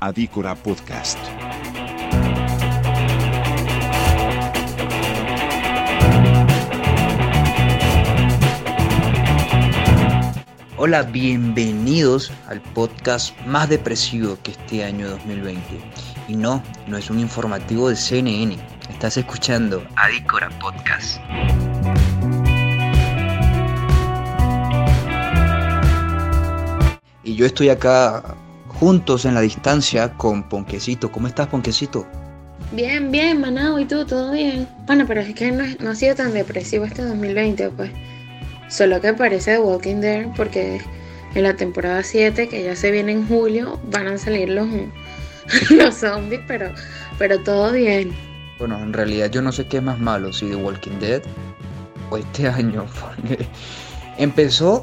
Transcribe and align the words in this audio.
Adícora 0.00 0.54
Podcast. 0.54 1.18
Hola, 10.76 11.02
bienvenidos 11.02 12.30
al 12.48 12.60
podcast 12.60 13.36
más 13.46 13.68
depresivo 13.68 14.38
que 14.42 14.52
este 14.52 14.84
año 14.84 15.08
2020. 15.08 15.62
Y 16.28 16.36
no, 16.36 16.62
no 16.86 16.98
es 16.98 17.10
un 17.10 17.18
informativo 17.18 17.88
de 17.88 17.96
CNN. 17.96 18.56
Estás 18.90 19.16
escuchando 19.16 19.82
Adícora 19.96 20.50
Podcast. 20.60 21.18
Y 27.24 27.34
yo 27.34 27.46
estoy 27.46 27.70
acá 27.70 28.35
juntos 28.80 29.24
en 29.24 29.34
la 29.34 29.40
distancia 29.40 30.12
con 30.14 30.42
Ponquecito. 30.42 31.10
¿Cómo 31.10 31.26
estás, 31.26 31.48
Ponquecito? 31.48 32.06
Bien, 32.72 33.10
bien, 33.10 33.40
Manao, 33.40 33.78
¿y 33.78 33.84
tú? 33.84 34.04
¿Todo 34.04 34.32
bien? 34.32 34.68
Bueno, 34.86 35.04
pero 35.06 35.20
es 35.20 35.34
que 35.34 35.50
no, 35.50 35.64
no 35.80 35.90
ha 35.90 35.94
sido 35.94 36.14
tan 36.14 36.32
depresivo 36.32 36.84
este 36.84 37.02
2020, 37.02 37.70
pues. 37.70 37.90
Solo 38.68 39.00
que 39.00 39.12
parece 39.14 39.52
The 39.52 39.60
Walking 39.60 40.00
Dead 40.00 40.26
porque 40.36 40.80
en 41.34 41.42
la 41.42 41.54
temporada 41.54 42.02
7, 42.02 42.48
que 42.48 42.64
ya 42.64 42.74
se 42.76 42.90
viene 42.90 43.12
en 43.12 43.26
julio, 43.28 43.80
van 43.90 44.08
a 44.08 44.18
salir 44.18 44.48
los, 44.48 44.66
los 45.70 45.94
zombies, 45.94 46.40
pero, 46.46 46.70
pero 47.18 47.40
todo 47.40 47.72
bien. 47.72 48.12
Bueno, 48.58 48.78
en 48.78 48.92
realidad 48.92 49.30
yo 49.30 49.42
no 49.42 49.52
sé 49.52 49.66
qué 49.66 49.78
es 49.78 49.82
más 49.82 49.98
malo, 49.98 50.32
si 50.32 50.46
The 50.46 50.56
Walking 50.56 50.98
Dead 50.98 51.22
o 52.10 52.16
este 52.16 52.48
año, 52.48 52.86
porque 53.00 53.46
empezó 54.18 54.82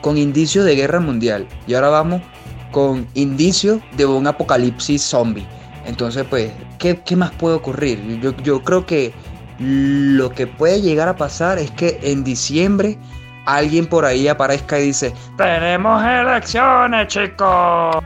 con 0.00 0.16
indicios 0.16 0.64
de 0.64 0.76
guerra 0.76 1.00
mundial 1.00 1.46
y 1.66 1.74
ahora 1.74 1.88
vamos 1.88 2.22
con 2.70 3.06
indicios 3.14 3.80
de 3.96 4.06
un 4.06 4.26
apocalipsis 4.26 5.02
zombie. 5.02 5.46
Entonces, 5.86 6.24
pues, 6.28 6.52
¿qué, 6.78 7.16
más 7.16 7.30
puede 7.32 7.56
ocurrir? 7.56 8.20
Yo, 8.20 8.62
creo 8.62 8.84
que 8.84 9.12
lo 9.58 10.30
que 10.30 10.46
puede 10.46 10.82
llegar 10.82 11.08
a 11.08 11.16
pasar 11.16 11.58
es 11.58 11.70
que 11.70 11.98
en 12.02 12.24
diciembre 12.24 12.98
alguien 13.46 13.86
por 13.86 14.04
ahí 14.04 14.28
aparezca 14.28 14.78
y 14.78 14.88
dice, 14.88 15.14
tenemos 15.38 16.02
elecciones, 16.04 17.08
chicos. 17.08 17.96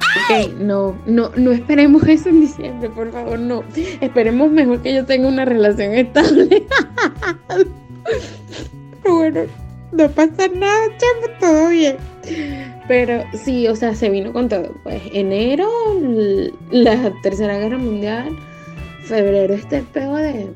No, 0.58 0.96
no, 1.06 1.32
no 1.34 1.50
esperemos 1.50 2.06
eso 2.06 2.28
en 2.28 2.42
diciembre, 2.42 2.88
por 2.90 3.10
favor, 3.10 3.38
no. 3.38 3.64
Esperemos 4.00 4.50
mejor 4.52 4.80
que 4.80 4.94
yo 4.94 5.04
tenga 5.04 5.26
una 5.26 5.44
relación 5.44 5.92
estable. 5.94 6.64
Pero 9.02 9.16
bueno, 9.16 9.40
no 9.90 10.08
pasa 10.08 10.48
nada, 10.54 10.86
chamo, 10.96 11.26
todo 11.40 11.68
bien. 11.68 11.96
Pero 12.92 13.24
sí, 13.32 13.68
o 13.68 13.74
sea, 13.74 13.94
se 13.94 14.10
vino 14.10 14.34
con 14.34 14.50
todo. 14.50 14.74
Pues 14.82 15.00
enero, 15.14 15.66
la 16.70 17.10
tercera 17.22 17.56
guerra 17.56 17.78
mundial, 17.78 18.36
febrero 19.04 19.54
este 19.54 19.80
pego 19.80 20.18
de 20.18 20.50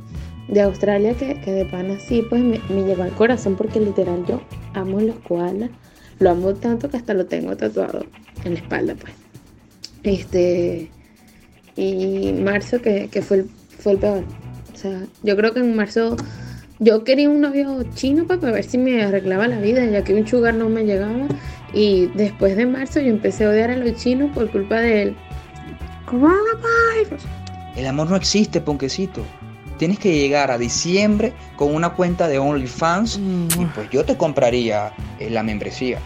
de 0.49 0.61
Australia 0.61 1.15
que, 1.15 1.41
que 1.41 1.51
de 1.51 1.65
pan 1.65 1.91
así 1.93 2.23
pues 2.29 2.43
me, 2.43 2.61
me, 2.69 2.83
llegó 2.83 3.05
al 3.05 3.13
corazón 3.13 3.57
porque 3.57 3.81
literal 3.81 4.23
yo 4.29 4.43
amo 4.75 5.01
los 5.01 5.17
koalas, 5.21 5.71
lo 6.19 6.29
amo 6.29 6.53
tanto 6.53 6.91
que 6.91 6.99
hasta 6.99 7.15
lo 7.15 7.25
tengo 7.25 7.57
tatuado 7.57 8.05
en 8.45 8.53
la 8.53 8.61
espalda 8.61 8.95
pues. 9.01 9.15
Este, 10.03 10.91
y 11.75 12.35
marzo 12.35 12.83
que, 12.83 13.09
que 13.09 13.23
fue, 13.23 13.39
el, 13.39 13.51
fue 13.79 13.93
el 13.93 13.99
peor. 13.99 14.25
O 14.75 14.77
sea, 14.77 15.07
yo 15.23 15.37
creo 15.39 15.55
que 15.55 15.61
en 15.61 15.75
marzo 15.75 16.19
yo 16.81 17.03
quería 17.03 17.31
un 17.31 17.41
novio 17.41 17.83
chino 17.95 18.27
pues, 18.27 18.39
para 18.39 18.53
ver 18.53 18.65
si 18.65 18.77
me 18.77 19.03
arreglaba 19.03 19.49
la 19.49 19.59
vida, 19.59 19.87
ya 19.87 20.05
que 20.05 20.13
un 20.13 20.27
sugar 20.27 20.53
no 20.53 20.69
me 20.69 20.85
llegaba. 20.85 21.27
Y 21.77 22.07
después 22.15 22.57
de 22.57 22.65
marzo 22.65 23.01
yo 23.01 23.11
empecé 23.11 23.45
a 23.45 23.51
odiar 23.51 23.71
a 23.71 23.77
los 23.77 23.95
chinos 23.97 24.31
por 24.33 24.51
culpa 24.51 24.81
del 24.81 25.15
coronavirus. 26.07 27.23
El 27.77 27.87
amor 27.87 28.09
no 28.09 28.17
existe, 28.17 28.61
ponquecito 28.63 29.23
tienes 29.79 29.99
que 29.99 30.19
llegar 30.19 30.51
a 30.51 30.59
diciembre 30.59 31.33
con 31.57 31.75
una 31.75 31.91
cuenta 31.91 32.29
de 32.29 32.39
OnlyFans 32.39 33.19
mm. 33.19 33.61
y 33.61 33.65
pues 33.67 33.91
yo 33.91 34.05
te 34.05 34.17
compraría 34.17 34.93
eh, 35.19 35.31
la 35.31 35.43
membresía. 35.43 35.99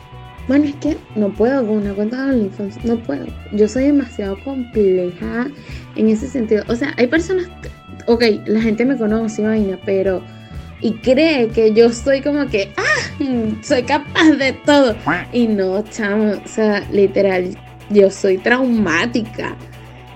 Bueno, 0.48 0.64
es 0.64 0.74
que 0.76 0.96
no 1.14 1.32
puedo 1.32 1.64
con 1.64 1.76
una 1.76 1.94
cuenta 1.94 2.26
de 2.26 2.34
OnlyFans, 2.34 2.84
no 2.84 2.98
puedo. 2.98 3.26
Yo 3.52 3.68
soy 3.68 3.84
demasiado 3.84 4.42
compleja 4.42 5.46
en 5.96 6.08
ese 6.08 6.26
sentido. 6.26 6.64
O 6.68 6.74
sea, 6.74 6.92
hay 6.96 7.06
personas, 7.06 7.46
ok, 8.06 8.24
la 8.46 8.60
gente 8.60 8.84
me 8.84 8.96
conoce, 8.96 9.42
vaina, 9.42 9.78
pero... 9.84 10.22
Y 10.80 10.92
cree 10.94 11.48
que 11.48 11.72
yo 11.72 11.90
soy 11.90 12.22
como 12.22 12.46
que, 12.46 12.72
ah, 12.76 13.24
soy 13.62 13.82
capaz 13.82 14.30
de 14.38 14.52
todo. 14.52 14.96
Y 15.32 15.46
no, 15.46 15.82
chamo, 15.90 16.32
o 16.44 16.48
sea, 16.48 16.80
literal, 16.90 17.56
yo 17.90 18.10
soy 18.10 18.38
traumática 18.38 19.56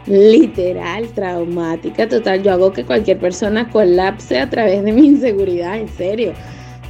literal, 0.06 1.08
traumática, 1.14 2.08
total. 2.08 2.42
Yo 2.42 2.53
hago 2.53 2.72
que 2.72 2.84
cualquier 2.84 3.19
persona 3.19 3.70
colapse 3.70 4.38
a 4.38 4.50
través 4.50 4.82
de 4.82 4.92
mi 4.92 5.06
inseguridad, 5.06 5.78
en 5.78 5.88
serio. 5.88 6.32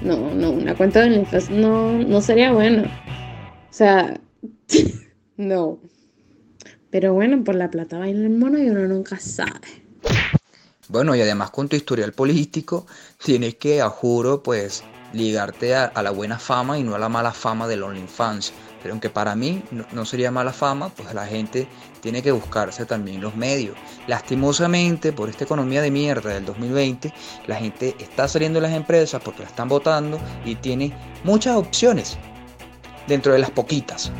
No, 0.02 0.34
no, 0.34 0.50
una 0.50 0.74
cuenta 0.74 1.00
de 1.00 1.06
OnlyFans 1.06 1.50
no, 1.50 1.92
no 1.92 2.20
sería 2.20 2.52
bueno. 2.52 2.82
O 2.82 3.72
sea, 3.72 4.20
no. 5.36 5.78
Pero 6.90 7.14
bueno, 7.14 7.42
por 7.42 7.54
la 7.54 7.70
plata 7.70 7.98
baila 7.98 8.20
el 8.20 8.30
mono 8.30 8.58
y 8.58 8.68
uno 8.68 8.86
nunca 8.86 9.18
sabe. 9.18 9.83
Bueno, 10.88 11.14
y 11.14 11.20
además 11.20 11.50
con 11.50 11.68
tu 11.68 11.76
historial 11.76 12.12
político, 12.12 12.86
tienes 13.22 13.56
que, 13.56 13.80
a 13.80 13.88
juro, 13.88 14.42
pues, 14.42 14.84
ligarte 15.12 15.74
a, 15.74 15.84
a 15.86 16.02
la 16.02 16.10
buena 16.10 16.38
fama 16.38 16.78
y 16.78 16.82
no 16.82 16.94
a 16.94 16.98
la 16.98 17.08
mala 17.08 17.32
fama 17.32 17.66
del 17.66 17.82
OnlyFans. 17.82 18.52
Pero 18.84 18.92
aunque 18.92 19.08
para 19.08 19.34
mí 19.34 19.62
no, 19.92 20.04
sería 20.04 20.30
mala 20.30 20.52
fama, 20.52 20.90
pues 20.90 21.14
la 21.14 21.26
gente 21.26 21.66
tiene 22.02 22.22
que 22.22 22.32
buscarse 22.32 22.84
también 22.84 23.22
los 23.22 23.34
medios. 23.34 23.78
Lastimosamente, 24.08 25.10
por 25.10 25.30
esta 25.30 25.44
economía 25.44 25.80
de 25.80 25.90
mierda 25.90 26.34
del 26.34 26.44
2020, 26.44 27.10
la 27.46 27.56
gente 27.56 27.96
está 27.98 28.28
saliendo 28.28 28.60
de 28.60 28.68
las 28.68 28.76
empresas 28.76 29.22
porque 29.24 29.42
la 29.42 29.48
están 29.48 29.70
votando 29.70 30.20
y 30.44 30.56
tiene 30.56 30.94
muchas 31.24 31.56
opciones 31.56 32.18
dentro 33.08 33.32
de 33.32 33.38
las 33.38 33.50
poquitas. 33.50 34.12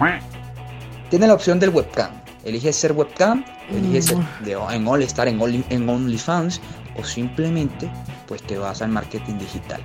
Tiene 1.11 1.27
la 1.27 1.35
opción 1.35 1.61
del 1.61 1.69
webcam. 1.69 2.13
Elige 2.43 2.73
ser 2.73 2.93
webcam, 2.93 3.45
elige 3.71 4.03
ser 4.03 4.19
mm. 4.19 4.45
de, 4.45 4.53
en 4.53 4.87
All 4.87 5.03
estar 5.03 5.29
en, 5.29 5.65
en 5.69 5.89
OnlyFans 5.89 6.61
o 6.97 7.05
simplemente 7.05 7.91
pues 8.27 8.43
te 8.43 8.59
vas 8.59 8.83
al 8.83 8.91
marketing 8.91 9.39
digital. 9.39 9.81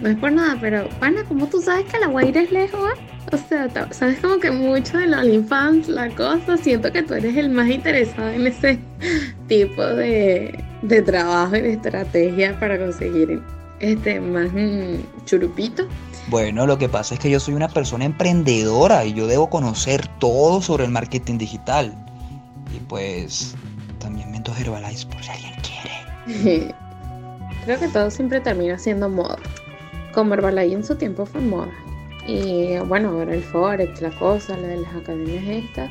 No 0.00 0.08
es 0.08 0.16
por 0.16 0.30
nada, 0.30 0.56
pero 0.60 0.88
pana, 1.00 1.24
¿cómo 1.26 1.46
tú 1.46 1.60
sabes 1.60 1.84
que 1.86 1.98
la 1.98 2.06
Guaira 2.06 2.42
es 2.42 2.52
lejos? 2.52 2.92
O 3.32 3.36
sea, 3.36 3.68
sabes 3.90 4.20
como 4.20 4.38
que 4.38 4.50
mucho 4.50 4.96
de 4.96 5.06
la 5.06 5.20
OnlyFans, 5.20 5.88
la 5.88 6.08
cosa, 6.10 6.56
siento 6.56 6.90
que 6.92 7.02
tú 7.02 7.14
eres 7.14 7.36
el 7.36 7.50
más 7.50 7.68
interesado 7.68 8.30
en 8.30 8.46
ese 8.46 8.78
tipo 9.48 9.84
de, 9.84 10.64
de 10.82 11.02
trabajo 11.02 11.56
y 11.56 11.60
de 11.60 11.72
estrategia 11.72 12.58
para 12.58 12.78
conseguir 12.78 13.42
este 13.80 14.20
más 14.20 14.50
mm, 14.52 15.24
churupito. 15.24 15.86
Bueno, 16.28 16.66
lo 16.66 16.78
que 16.78 16.88
pasa 16.88 17.14
es 17.14 17.20
que 17.20 17.30
yo 17.30 17.40
soy 17.40 17.54
una 17.54 17.68
persona 17.68 18.04
emprendedora 18.04 19.04
y 19.04 19.14
yo 19.14 19.26
debo 19.26 19.48
conocer 19.48 20.06
todo 20.18 20.60
sobre 20.60 20.84
el 20.84 20.90
marketing 20.90 21.38
digital. 21.38 21.94
Y 22.74 22.80
pues 22.80 23.54
también 23.98 24.32
vendo 24.32 24.54
Herbalife 24.54 25.06
por 25.06 25.22
si 25.22 25.30
alguien 25.30 25.54
quiere. 25.62 26.74
Creo 27.64 27.78
que 27.78 27.88
todo 27.88 28.10
siempre 28.10 28.40
termina 28.40 28.78
siendo 28.78 29.08
moda. 29.08 29.38
Como 30.12 30.34
Herbalife 30.34 30.74
en 30.74 30.84
su 30.84 30.96
tiempo 30.96 31.26
fue 31.26 31.40
moda. 31.40 31.72
Y 32.26 32.78
bueno, 32.86 33.10
ahora 33.10 33.34
el 33.34 33.42
Forex, 33.42 34.00
la 34.02 34.10
cosa, 34.10 34.56
la 34.56 34.68
de 34.68 34.76
las 34.78 34.94
academias 34.94 35.44
estas, 35.46 35.90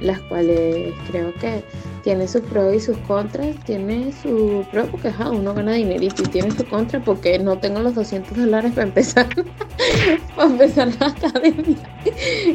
las 0.00 0.20
cuales 0.22 0.94
creo 1.08 1.34
que 1.34 1.64
tiene 2.02 2.26
sus 2.28 2.42
pros 2.42 2.74
y 2.74 2.80
sus 2.80 2.96
contras. 2.98 3.54
Tiene 3.64 4.12
su 4.22 4.64
pro 4.70 4.86
porque 4.86 5.12
uno 5.30 5.54
gana 5.54 5.72
dinerito 5.72 6.22
y 6.22 6.26
tiene 6.26 6.50
su 6.50 6.64
contra 6.66 7.00
porque 7.00 7.38
no 7.38 7.58
tengo 7.58 7.80
los 7.80 7.94
200 7.94 8.36
dólares 8.36 8.72
para 8.72 8.86
empezar, 8.86 9.28
para 10.36 10.48
empezar 10.48 10.88
la 10.98 11.06
academia. 11.08 11.76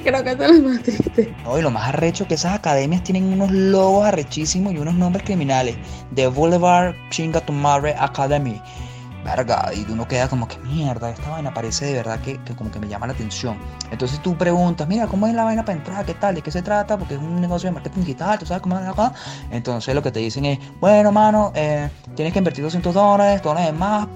creo 0.04 0.24
que 0.24 0.32
eso 0.32 0.44
es 0.44 0.60
lo 0.60 0.70
más 0.70 0.84
triste. 0.84 1.34
No, 1.44 1.58
y 1.58 1.62
lo 1.62 1.72
más 1.72 1.90
arrecho 1.90 2.28
que 2.28 2.36
esas 2.36 2.54
academias 2.54 3.04
tienen 3.04 3.26
unos 3.26 3.52
logos 3.52 4.06
arrechísimos 4.06 4.74
y 4.74 4.78
unos 4.78 4.96
nombres 4.96 5.24
criminales. 5.26 5.76
The 6.16 6.28
Boulevard 6.28 6.96
Chingatumare 7.10 7.96
Academy 7.98 8.62
verga, 9.26 9.72
y 9.74 9.92
uno 9.92 10.08
queda 10.08 10.30
como 10.30 10.48
que 10.48 10.58
mierda, 10.60 11.10
esta 11.10 11.30
vaina 11.32 11.54
parece 11.54 11.86
de 11.86 11.94
verdad 11.94 12.20
que, 12.20 12.40
como 12.56 12.72
que 12.72 12.80
me 12.80 12.88
llama 12.88 13.08
la 13.08 13.14
atención. 13.14 13.58
Entonces 13.92 14.22
tú 14.22 14.38
preguntas, 14.38 14.88
mira, 14.88 15.08
¿cómo 15.08 15.28
es 15.28 15.34
la 15.34 15.44
vaina 15.44 15.66
para 15.66 15.78
entrar? 15.78 16.06
¿Qué 16.06 16.14
tal? 16.14 16.36
¿De 16.36 16.42
qué 16.42 16.52
se 16.52 16.62
trata? 16.62 16.98
Porque 16.98 17.16
es 17.16 17.20
un 17.20 17.42
negocio 17.42 17.68
de 17.68 17.74
marketing 17.74 18.02
digital, 18.02 18.40
¿tú 18.40 18.46
sabes 18.46 18.62
cómo 18.62 18.78
es 18.78 18.88
acá? 18.88 19.14
Entonces 19.52 19.96
lo 19.96 20.04
que 20.04 20.12
te 20.12 20.20
dicen 20.20 20.46
es, 20.46 20.60
bueno, 20.80 21.12
mano, 21.12 21.52
eh, 21.56 21.90
tienes 22.16 22.32
que 22.32 22.40
invertir 22.40 22.64
200 22.64 22.94
dólares, 22.94 23.42
lo 23.44 23.56
demás, 23.56 24.08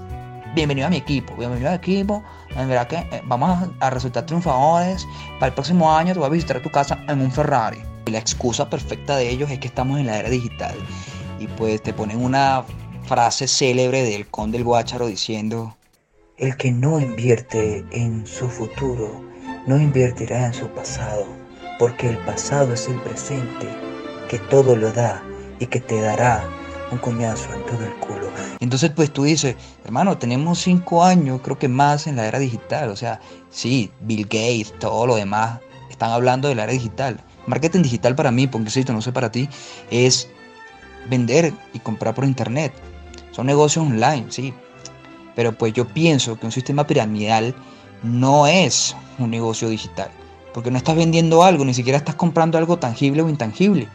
bienvenido 0.53 0.87
a 0.87 0.89
mi 0.89 0.97
equipo, 0.97 1.35
bienvenido 1.35 1.69
al 1.69 1.75
equipo, 1.75 2.23
en 2.55 2.69
verdad 2.69 2.87
que 2.87 2.97
eh, 2.97 3.21
vamos 3.25 3.69
a 3.79 3.89
resultar 3.89 4.25
triunfadores, 4.25 5.07
para 5.39 5.47
el 5.47 5.53
próximo 5.53 5.91
año 5.91 6.13
te 6.13 6.19
voy 6.19 6.27
a 6.27 6.31
visitar 6.31 6.57
a 6.57 6.61
tu 6.61 6.69
casa 6.69 6.99
en 7.07 7.19
un 7.21 7.31
Ferrari. 7.31 7.81
Y 8.05 8.11
la 8.11 8.19
excusa 8.19 8.69
perfecta 8.69 9.17
de 9.17 9.29
ellos 9.29 9.49
es 9.49 9.59
que 9.59 9.67
estamos 9.67 9.99
en 9.99 10.05
la 10.05 10.17
era 10.17 10.29
digital. 10.29 10.75
Y 11.39 11.47
pues 11.47 11.81
te 11.81 11.93
ponen 11.93 12.23
una 12.23 12.63
frase 13.09 13.47
célebre 13.47 14.03
del 14.03 14.27
conde 14.27 14.59
del 14.59 14.65
Guácharo 14.65 15.07
diciendo, 15.07 15.75
el 16.37 16.55
que 16.57 16.71
no 16.71 16.99
invierte 16.99 17.83
en 17.91 18.27
su 18.27 18.47
futuro, 18.47 19.25
no 19.65 19.81
invertirá 19.81 20.45
en 20.45 20.53
su 20.53 20.67
pasado, 20.67 21.25
porque 21.79 22.07
el 22.07 22.19
pasado 22.19 22.71
es 22.71 22.87
el 22.87 23.01
presente 23.01 23.67
que 24.29 24.37
todo 24.37 24.75
lo 24.75 24.91
da 24.91 25.23
y 25.59 25.65
que 25.65 25.79
te 25.79 25.99
dará 25.99 26.47
un 26.91 26.99
coñazo 26.99 27.51
en 27.51 27.65
todo 27.65 27.83
el 27.83 27.95
culo. 27.95 28.29
Entonces, 28.59 28.91
pues 28.91 29.11
tú 29.11 29.23
dices, 29.23 29.55
hermano, 29.83 30.19
tenemos 30.19 30.59
cinco 30.59 31.03
años, 31.03 31.41
creo 31.43 31.57
que 31.57 31.67
más 31.67 32.05
en 32.05 32.15
la 32.15 32.27
era 32.27 32.37
digital. 32.37 32.89
O 32.89 32.95
sea, 32.95 33.19
sí, 33.49 33.91
Bill 34.01 34.25
Gates, 34.25 34.71
todo 34.77 35.07
lo 35.07 35.15
demás, 35.15 35.61
están 35.89 36.11
hablando 36.11 36.47
de 36.47 36.53
la 36.53 36.65
era 36.65 36.73
digital. 36.73 37.19
Marketing 37.47 37.81
digital 37.81 38.15
para 38.15 38.29
mí, 38.29 38.45
porque 38.45 38.69
sí, 38.69 38.85
no 38.87 39.01
sé 39.01 39.11
para 39.11 39.31
ti, 39.31 39.49
es 39.89 40.29
vender 41.09 41.53
y 41.73 41.79
comprar 41.79 42.13
por 42.13 42.23
internet. 42.23 42.71
Son 43.31 43.45
negocios 43.45 43.85
online, 43.85 44.25
sí. 44.29 44.53
Pero 45.35 45.57
pues 45.57 45.73
yo 45.73 45.87
pienso 45.87 46.39
que 46.39 46.45
un 46.45 46.51
sistema 46.51 46.85
piramidal 46.85 47.55
no 48.03 48.47
es 48.47 48.95
un 49.17 49.29
negocio 49.29 49.69
digital. 49.69 50.09
Porque 50.53 50.71
no 50.71 50.77
estás 50.77 50.95
vendiendo 50.95 51.43
algo, 51.43 51.63
ni 51.63 51.73
siquiera 51.73 51.97
estás 51.97 52.15
comprando 52.15 52.57
algo 52.57 52.77
tangible 52.77 53.21
o 53.21 53.29
intangible. 53.29 53.87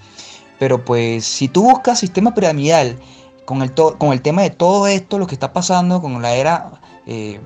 Pero 0.59 0.85
pues 0.85 1.25
si 1.25 1.49
tú 1.49 1.65
buscas 1.65 1.99
sistema 1.99 2.35
piramidal 2.35 2.99
con 3.45 3.63
el, 3.63 3.73
con 3.73 4.13
el 4.13 4.23
tema 4.23 4.43
de 4.43 4.51
todo 4.51 4.87
esto, 4.87 5.19
lo 5.19 5.27
que 5.27 5.35
está 5.35 5.53
pasando 5.53 6.01
con 6.01 6.23
la 6.23 6.35
era 6.35 6.81
eh, 7.07 7.41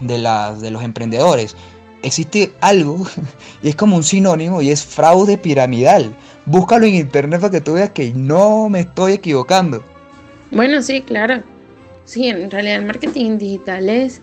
de, 0.00 0.18
de 0.60 0.70
los 0.70 0.82
emprendedores, 0.82 1.56
existe 2.02 2.54
algo 2.60 3.04
y 3.62 3.68
es 3.68 3.76
como 3.76 3.96
un 3.96 4.04
sinónimo 4.04 4.62
y 4.62 4.70
es 4.70 4.84
fraude 4.84 5.38
piramidal. 5.38 6.16
Búscalo 6.46 6.86
en 6.86 6.94
internet 6.94 7.40
para 7.40 7.50
que 7.50 7.60
tú 7.60 7.74
veas 7.74 7.90
que 7.90 8.12
no 8.14 8.68
me 8.68 8.80
estoy 8.80 9.12
equivocando. 9.12 9.82
Bueno, 10.54 10.82
sí, 10.82 11.02
claro. 11.02 11.42
Sí, 12.04 12.28
en 12.28 12.48
realidad 12.48 12.76
el 12.76 12.84
marketing 12.84 13.38
digital 13.38 13.88
es 13.88 14.20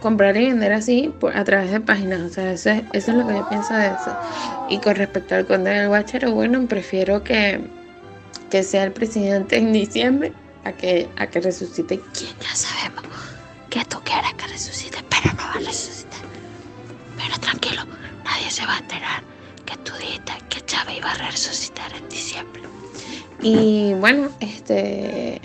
comprar 0.00 0.36
y 0.36 0.46
vender 0.46 0.72
así 0.72 1.12
a 1.34 1.42
través 1.42 1.72
de 1.72 1.80
páginas. 1.80 2.20
O 2.20 2.28
sea, 2.28 2.52
eso 2.52 2.70
es, 2.92 3.08
lo 3.08 3.26
que 3.26 3.34
yo 3.34 3.48
pienso 3.48 3.74
de 3.74 3.88
eso. 3.88 4.16
Y 4.68 4.78
con 4.78 4.94
respecto 4.94 5.34
al 5.34 5.46
conde 5.46 5.70
del 5.70 5.88
Guachero, 5.88 6.32
bueno, 6.32 6.64
prefiero 6.68 7.24
que, 7.24 7.60
que 8.50 8.62
sea 8.62 8.84
el 8.84 8.92
presidente 8.92 9.56
en 9.56 9.72
diciembre 9.72 10.32
a 10.64 10.72
que, 10.72 11.08
a 11.16 11.26
que 11.26 11.40
resucite 11.40 12.00
quien 12.16 12.30
ya 12.40 12.54
sabemos 12.54 13.04
que 13.68 13.84
tú 13.84 13.98
quieres 14.04 14.32
que 14.34 14.46
resucite, 14.46 14.98
pero 15.08 15.34
no 15.34 15.42
va 15.42 15.54
a 15.54 15.58
resucitar. 15.58 16.20
Pero 17.16 17.38
tranquilo, 17.40 17.82
nadie 18.24 18.48
se 18.48 18.64
va 18.64 18.76
a 18.76 18.78
enterar 18.78 19.22
que 19.66 19.76
tú 19.78 19.92
dijiste 19.98 20.32
que 20.48 20.60
Chávez 20.66 20.98
iba 20.98 21.10
a 21.10 21.14
resucitar 21.14 21.92
en 21.96 22.08
diciembre. 22.08 22.62
Y 23.40 23.94
bueno, 23.94 24.28
este... 24.40 25.40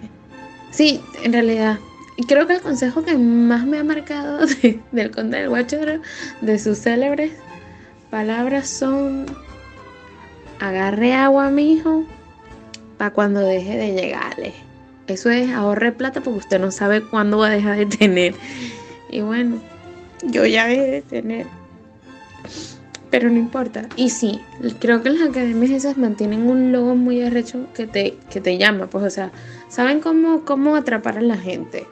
Sí, 0.72 1.01
en 1.24 1.34
realidad 1.34 1.80
creo 2.28 2.48
que 2.48 2.54
el 2.54 2.62
consejo 2.62 3.04
que 3.04 3.18
más 3.18 3.66
me 3.66 3.80
ha 3.80 3.84
marcado 3.84 4.45
del 4.92 5.12
conde 5.12 5.40
del 5.40 5.50
Guacharo, 5.50 6.01
de 6.42 6.60
sus 6.60 6.80
célebres 6.80 7.31
palabras 8.13 8.69
son, 8.69 9.25
agarre 10.60 11.16
agua, 11.16 11.50
mijo, 11.50 12.06
para 13.00 13.12
cuando 13.12 13.40
deje 13.40 13.75
de 13.75 13.94
llegarle. 13.94 14.54
Eso 15.07 15.31
es 15.31 15.50
ahorre 15.50 15.92
plata 15.92 16.22
porque 16.22 16.38
usted 16.38 16.60
no 16.60 16.69
sabe 16.69 17.01
cuándo 17.01 17.39
va 17.39 17.48
a 17.48 17.50
dejar 17.50 17.75
de 17.75 17.88
tener. 17.88 18.36
Y 19.10 19.22
bueno, 19.22 19.60
yo 20.22 20.46
ya 20.46 20.68
dejé 20.68 20.92
de 20.92 21.01
tener. 21.01 21.48
Pero 23.13 23.30
no 23.30 23.38
importa. 23.38 23.88
Y 23.95 24.10
sí, 24.10 24.42
creo 24.80 25.04
que 25.04 25.12
las 25.12 25.30
academias 25.30 25.69
esas 25.69 26.00
mantienen 26.00 26.48
un 26.48 26.71
logo 26.71 26.95
muy 26.95 27.21
arrecho 27.21 27.68
que 27.75 27.86
te, 27.86 28.18
que 28.31 28.42
te 28.42 28.57
llama. 28.57 28.88
Pues, 28.88 29.04
o 29.04 29.10
sea, 29.12 29.31
saben 29.69 30.00
cómo, 30.00 30.44
cómo 30.45 30.75
atrapar 30.75 31.19
a 31.19 31.21
la 31.21 31.38
gente. 31.38 31.86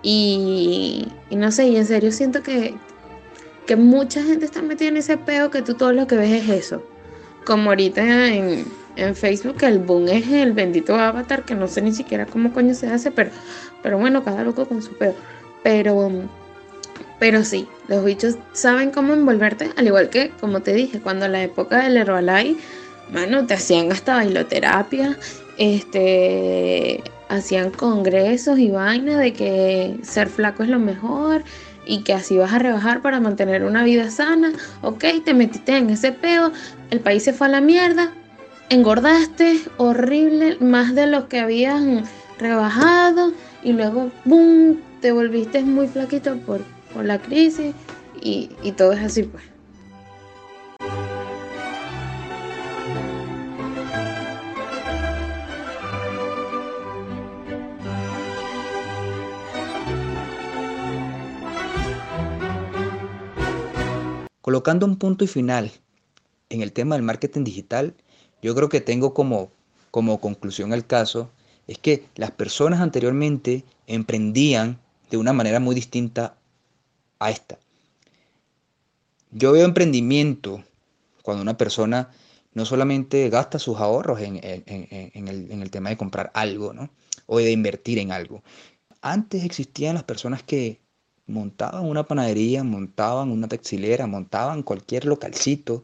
Y, 0.00 1.08
no 1.30 1.52
sé, 1.52 1.66
y 1.66 1.76
en 1.76 1.84
serio 1.84 2.10
siento 2.10 2.42
que, 2.42 2.74
que 3.66 3.76
mucha 3.76 4.22
gente 4.22 4.46
está 4.46 4.62
metida 4.62 4.88
en 4.88 4.96
ese 4.96 5.18
peo 5.18 5.50
que 5.50 5.60
tú 5.60 5.74
todo 5.74 5.92
lo 5.92 6.06
que 6.06 6.16
ves 6.16 6.42
es 6.42 6.48
eso. 6.48 6.82
Como 7.44 7.68
ahorita 7.68 8.28
en, 8.28 8.64
en 8.96 9.14
Facebook 9.14 9.62
el 9.64 9.78
boom 9.78 10.08
es 10.08 10.26
el 10.28 10.52
bendito 10.52 10.94
avatar, 10.94 11.44
que 11.44 11.54
no 11.54 11.68
sé 11.68 11.82
ni 11.82 11.92
siquiera 11.92 12.24
cómo 12.24 12.54
coño 12.54 12.72
se 12.72 12.86
hace, 12.86 13.10
pero, 13.10 13.30
pero 13.82 13.98
bueno, 13.98 14.24
cada 14.24 14.42
loco 14.42 14.64
con 14.64 14.80
su 14.80 14.96
peo. 14.96 15.14
Pero, 15.62 16.30
pero 17.22 17.44
sí, 17.44 17.68
los 17.86 18.04
bichos 18.04 18.36
saben 18.52 18.90
cómo 18.90 19.14
envolverte, 19.14 19.70
al 19.76 19.86
igual 19.86 20.08
que, 20.08 20.32
como 20.40 20.58
te 20.58 20.74
dije, 20.74 20.98
cuando 20.98 21.26
en 21.26 21.30
la 21.30 21.44
época 21.44 21.84
del 21.84 21.96
Herbalife, 21.96 22.60
mano, 23.12 23.46
te 23.46 23.54
hacían 23.54 23.92
hasta 23.92 24.16
bailoterapia, 24.16 25.16
este, 25.56 27.00
hacían 27.28 27.70
congresos 27.70 28.58
y 28.58 28.72
vainas 28.72 29.20
de 29.20 29.32
que 29.34 30.00
ser 30.02 30.30
flaco 30.30 30.64
es 30.64 30.68
lo 30.68 30.80
mejor 30.80 31.44
y 31.86 32.02
que 32.02 32.12
así 32.12 32.36
vas 32.38 32.52
a 32.54 32.58
rebajar 32.58 33.02
para 33.02 33.20
mantener 33.20 33.62
una 33.62 33.84
vida 33.84 34.10
sana. 34.10 34.52
Ok, 34.80 35.04
te 35.24 35.32
metiste 35.32 35.76
en 35.76 35.90
ese 35.90 36.10
pedo, 36.10 36.50
el 36.90 36.98
país 36.98 37.22
se 37.22 37.32
fue 37.32 37.46
a 37.46 37.50
la 37.50 37.60
mierda, 37.60 38.12
engordaste 38.68 39.60
horrible, 39.76 40.56
más 40.58 40.96
de 40.96 41.06
lo 41.06 41.28
que 41.28 41.38
habías 41.38 41.80
rebajado 42.40 43.32
y 43.62 43.74
luego, 43.74 44.10
¡boom!, 44.24 44.80
te 45.00 45.12
volviste 45.12 45.62
muy 45.62 45.86
flaquito 45.86 46.36
por, 46.38 46.71
por 46.92 47.04
la 47.04 47.20
crisis 47.20 47.74
y, 48.20 48.50
y 48.62 48.72
todo 48.72 48.92
es 48.92 49.00
así 49.00 49.24
pues. 49.24 49.42
Colocando 64.40 64.86
un 64.86 64.96
punto 64.96 65.24
y 65.24 65.28
final 65.28 65.70
en 66.50 66.62
el 66.62 66.72
tema 66.72 66.96
del 66.96 67.04
marketing 67.04 67.44
digital, 67.44 67.94
yo 68.42 68.54
creo 68.54 68.68
que 68.68 68.80
tengo 68.80 69.14
como, 69.14 69.50
como 69.90 70.20
conclusión 70.20 70.72
el 70.72 70.84
caso, 70.84 71.30
es 71.68 71.78
que 71.78 72.04
las 72.16 72.32
personas 72.32 72.80
anteriormente 72.80 73.64
emprendían 73.86 74.78
de 75.10 75.16
una 75.16 75.32
manera 75.32 75.60
muy 75.60 75.74
distinta 75.74 76.34
a 77.24 77.30
esta. 77.30 77.58
Yo 79.30 79.52
veo 79.52 79.64
emprendimiento 79.64 80.62
cuando 81.22 81.42
una 81.42 81.56
persona 81.56 82.10
no 82.54 82.66
solamente 82.66 83.30
gasta 83.30 83.58
sus 83.58 83.78
ahorros 83.78 84.20
en, 84.20 84.36
el, 84.42 85.70
tema 85.70 85.90
de 85.90 85.96
comprar 85.96 86.30
algo, 86.34 86.72
¿no? 86.72 86.90
O 87.26 87.38
de 87.38 87.50
invertir 87.50 87.98
en 87.98 88.12
algo. 88.12 88.42
Antes 89.00 89.44
existían 89.44 89.94
las 89.94 90.04
personas 90.04 90.42
que 90.42 90.80
montaban 91.26 91.84
una 91.84 92.06
panadería, 92.06 92.62
montaban 92.62 93.30
una 93.30 93.48
textilera, 93.48 94.06
montaban 94.06 94.62
cualquier 94.62 95.06
localcito, 95.06 95.82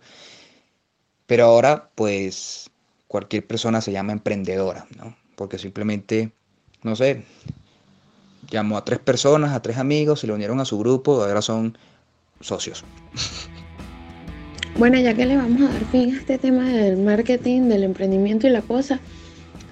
pero 1.26 1.45
ahora 1.47 1.90
pues 1.95 2.71
cualquier 3.07 3.47
persona 3.47 3.80
se 3.80 3.92
llama 3.92 4.12
emprendedora, 4.12 4.87
¿no? 4.97 5.16
Porque 5.37 5.59
simplemente, 5.59 6.33
no 6.83 6.97
sé, 6.97 7.25
llamó 8.50 8.76
a 8.76 8.85
tres 8.85 8.99
personas, 8.99 9.52
a 9.52 9.62
tres 9.62 9.78
amigos, 9.78 10.21
se 10.21 10.26
le 10.26 10.33
unieron 10.33 10.61
a 10.61 10.64
su 10.64 10.78
grupo, 10.78 11.23
ahora 11.23 11.43
son 11.43 11.76
socios. 12.40 12.85
Bueno, 14.78 14.99
ya 15.00 15.14
que 15.14 15.26
le 15.26 15.37
vamos 15.37 15.61
a 15.62 15.73
dar 15.73 15.85
fin 15.87 16.14
a 16.14 16.19
este 16.19 16.38
tema 16.38 16.69
del 16.69 16.99
marketing, 16.99 17.62
del 17.62 17.83
emprendimiento 17.83 18.47
y 18.47 18.50
la 18.50 18.62
cosa, 18.62 19.00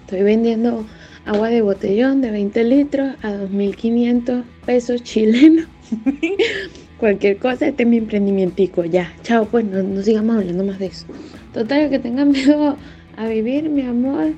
estoy 0.00 0.22
vendiendo 0.22 0.84
agua 1.26 1.48
de 1.48 1.62
botellón 1.62 2.20
de 2.22 2.30
20 2.30 2.64
litros 2.64 3.14
a 3.22 3.30
2.500 3.30 4.42
pesos 4.64 5.02
chilenos. 5.02 5.66
Cualquier 6.98 7.36
cosa, 7.38 7.68
este 7.68 7.82
es 7.82 7.88
mi 7.88 7.98
emprendimiento. 7.98 8.84
Ya, 8.84 9.12
chao, 9.22 9.44
pues 9.44 9.64
no, 9.64 9.82
no, 9.82 10.02
sigamos 10.02 10.36
hablando 10.36 10.64
más 10.64 10.78
de 10.78 10.86
eso. 10.86 11.06
Total, 11.52 11.90
que 11.90 11.98
tengan 11.98 12.30
miedo 12.30 12.76
a 13.16 13.26
vivir, 13.26 13.68
mi 13.68 13.82
amor. 13.82 14.32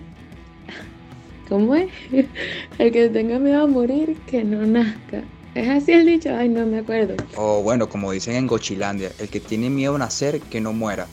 ¿Cómo 1.49 1.75
es? 1.75 1.90
El 2.78 2.93
que 2.93 3.09
tenga 3.09 3.38
miedo 3.38 3.62
a 3.62 3.67
morir, 3.67 4.17
que 4.26 4.45
no 4.45 4.67
nazca. 4.67 5.23
¿Es 5.55 5.69
así 5.69 5.93
el 5.93 6.07
dicho? 6.07 6.28
Ay, 6.37 6.49
no 6.49 6.64
me 6.67 6.78
acuerdo. 6.78 7.14
O 7.35 7.62
bueno, 7.62 7.88
como 7.88 8.12
dicen 8.12 8.37
en 8.37 8.47
Gochilandia, 8.47 9.11
el 9.19 9.28
que 9.28 9.40
tiene 9.40 9.71
miedo 9.71 9.97
a 9.97 9.99
nacer, 9.99 10.40
que 10.40 10.61
no 10.61 10.73
muera. 10.73 11.09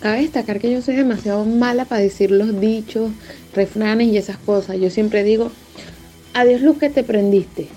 Cabe 0.00 0.20
destacar 0.20 0.60
que 0.60 0.70
yo 0.70 0.80
soy 0.80 0.96
demasiado 0.96 1.44
mala 1.44 1.86
para 1.86 2.00
decir 2.00 2.30
los 2.30 2.60
dichos, 2.60 3.10
refranes 3.54 4.08
y 4.08 4.16
esas 4.16 4.36
cosas. 4.36 4.78
Yo 4.78 4.90
siempre 4.90 5.24
digo, 5.24 5.50
adiós 6.34 6.60
luz 6.60 6.78
que 6.78 6.88
te 6.88 7.02
prendiste. 7.02 7.68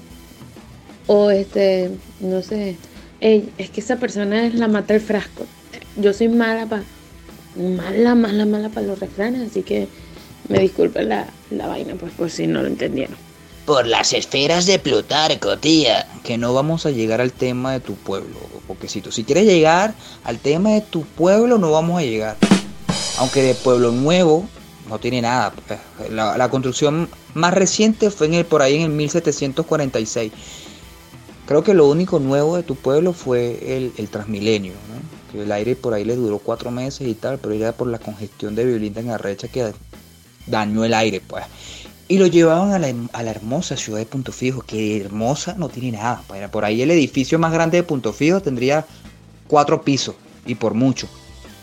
O 1.07 1.31
este, 1.31 1.89
no 2.19 2.41
sé, 2.43 2.75
es 3.19 3.69
que 3.71 3.81
esa 3.81 3.97
persona 3.97 4.45
es 4.45 4.53
la 4.55 4.67
mata 4.67 4.93
el 4.93 5.01
frasco. 5.01 5.45
Yo 5.97 6.13
soy 6.13 6.27
mala 6.27 6.65
para, 6.67 6.83
mala, 7.55 8.13
mala, 8.13 8.45
mala 8.45 8.69
para 8.69 8.87
los 8.87 8.99
refranes, 8.99 9.49
así 9.49 9.63
que 9.63 9.87
me 10.47 10.59
disculpen 10.59 11.09
la, 11.09 11.27
la 11.57 11.67
vaina, 11.67 11.95
pues 11.95 12.13
por 12.13 12.29
si 12.29 12.47
no 12.47 12.61
lo 12.61 12.67
entendieron. 12.67 13.15
Por 13.65 13.87
las 13.87 14.11
esferas 14.11 14.65
de 14.65 14.77
Plutarco, 14.77 15.57
tía. 15.57 16.07
Que 16.23 16.37
no 16.37 16.53
vamos 16.53 16.85
a 16.85 16.91
llegar 16.91 17.21
al 17.21 17.31
tema 17.31 17.71
de 17.71 17.79
tu 17.79 17.95
pueblo, 17.95 18.35
porque 18.67 18.87
Si 18.89 19.01
quieres 19.23 19.45
llegar 19.45 19.93
al 20.25 20.39
tema 20.39 20.71
de 20.71 20.81
tu 20.81 21.03
pueblo, 21.03 21.57
no 21.57 21.71
vamos 21.71 21.99
a 21.99 22.03
llegar. 22.03 22.35
Aunque 23.17 23.41
de 23.41 23.55
Pueblo 23.55 23.91
Nuevo 23.91 24.47
no 24.89 24.99
tiene 24.99 25.21
nada. 25.21 25.53
Pues, 25.67 25.79
la, 26.11 26.49
construcción 26.49 27.09
más 27.33 27.53
reciente 27.53 28.09
fue 28.11 28.27
en 28.27 28.33
el, 28.35 28.45
por 28.45 28.61
ahí 28.61 28.75
en 28.75 28.81
el 28.83 28.89
1746. 28.89 30.31
Creo 31.45 31.63
que 31.63 31.73
lo 31.73 31.87
único 31.87 32.19
nuevo 32.19 32.55
de 32.55 32.63
tu 32.63 32.75
pueblo 32.75 33.13
fue 33.13 33.77
el, 33.77 34.09
Transmilenio, 34.09 34.73
que 35.31 35.43
el 35.43 35.51
aire 35.51 35.75
por 35.75 35.93
ahí 35.93 36.05
le 36.05 36.15
duró 36.15 36.39
cuatro 36.39 36.71
meses 36.71 37.07
y 37.07 37.15
tal, 37.15 37.37
pero 37.37 37.53
ya 37.53 37.73
por 37.73 37.87
la 37.87 37.99
congestión 37.99 38.55
de 38.55 38.65
violita 38.65 39.01
en 39.01 39.09
Arrecha 39.09 39.47
que 39.47 39.73
dañó 40.47 40.83
el 40.85 40.93
aire, 40.93 41.21
pues. 41.21 41.45
Y 42.07 42.17
lo 42.17 42.27
llevaban 42.27 42.73
a 42.73 42.79
la, 42.79 42.93
a 43.13 43.23
la 43.23 43.31
hermosa 43.31 43.77
ciudad 43.77 43.99
de 43.99 44.05
Punto 44.05 44.31
Fijo, 44.31 44.61
que 44.61 45.01
hermosa 45.01 45.55
no 45.57 45.69
tiene 45.69 45.97
nada. 45.97 46.21
pues, 46.27 46.47
Por 46.49 46.65
ahí 46.65 46.81
el 46.81 46.91
edificio 46.91 47.39
más 47.39 47.53
grande 47.53 47.77
de 47.77 47.83
Punto 47.83 48.13
Fijo 48.13 48.41
tendría 48.41 48.85
cuatro 49.47 49.81
pisos, 49.83 50.15
y 50.45 50.55
por 50.55 50.73
mucho. 50.73 51.07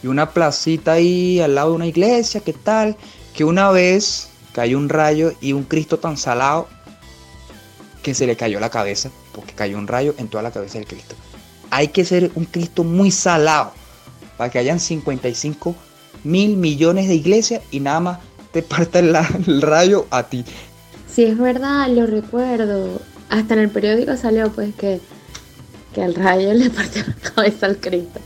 Y 0.03 0.07
una 0.07 0.31
placita 0.31 0.93
ahí 0.93 1.41
al 1.41 1.55
lado 1.55 1.71
de 1.71 1.77
una 1.77 1.87
iglesia, 1.87 2.41
¿qué 2.41 2.53
tal? 2.53 2.97
Que 3.35 3.45
una 3.45 3.71
vez 3.71 4.29
cayó 4.53 4.79
un 4.79 4.89
rayo 4.89 5.33
y 5.41 5.53
un 5.53 5.65
Cristo 5.65 5.99
tan 5.99 6.17
salado 6.17 6.69
que 8.03 8.15
se 8.15 8.27
le 8.27 8.37
cayó 8.37 8.61
la 8.61 8.71
cabeza, 8.71 9.11
porque 9.35 9.53
cayó 9.53 9.77
un 9.77 9.87
rayo 9.87 10.15
en 10.19 10.29
toda 10.29 10.43
la 10.43 10.51
cabeza 10.51 10.79
del 10.79 10.87
Cristo. 10.87 11.15
Hay 11.71 11.89
que 11.89 12.05
ser 12.05 12.31
un 12.35 12.47
Cristo 12.47 12.83
muy 12.83 13.11
salado 13.11 13.73
para 14.37 14.51
que 14.51 14.59
hayan 14.59 14.81
55 14.81 15.77
mil 16.25 16.57
millones 16.57 17.09
de 17.09 17.15
iglesias 17.15 17.63
y 17.71 17.81
nada 17.81 18.01
más 18.01 18.19
te 18.53 18.63
parta 18.63 18.99
el, 18.99 19.63
rayo 19.63 20.07
a 20.11 20.25
ti. 20.25 20.45
Sí, 21.13 21.25
es 21.25 21.39
verdad, 21.39 21.89
lo 21.89 22.07
recuerdo. 22.07 23.01
Hasta 23.29 23.55
en 23.55 23.61
el 23.61 23.71
periódico 23.71 24.17
salió 24.17 24.51
pues 24.51 24.75
que, 24.75 25.01
que 25.95 26.05
el 26.05 26.15
rayo 26.15 26.53
le 26.55 26.71
partió 26.71 27.03
la 27.07 27.31
cabeza 27.31 27.67
al 27.67 27.79
Cristo. 27.79 28.21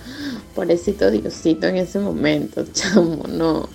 Pobrecito 0.55 1.11
Diosito 1.11 1.67
en 1.67 1.77
ese 1.77 1.99
momento, 1.99 2.65
chamo, 2.73 3.25
no. 3.29 3.69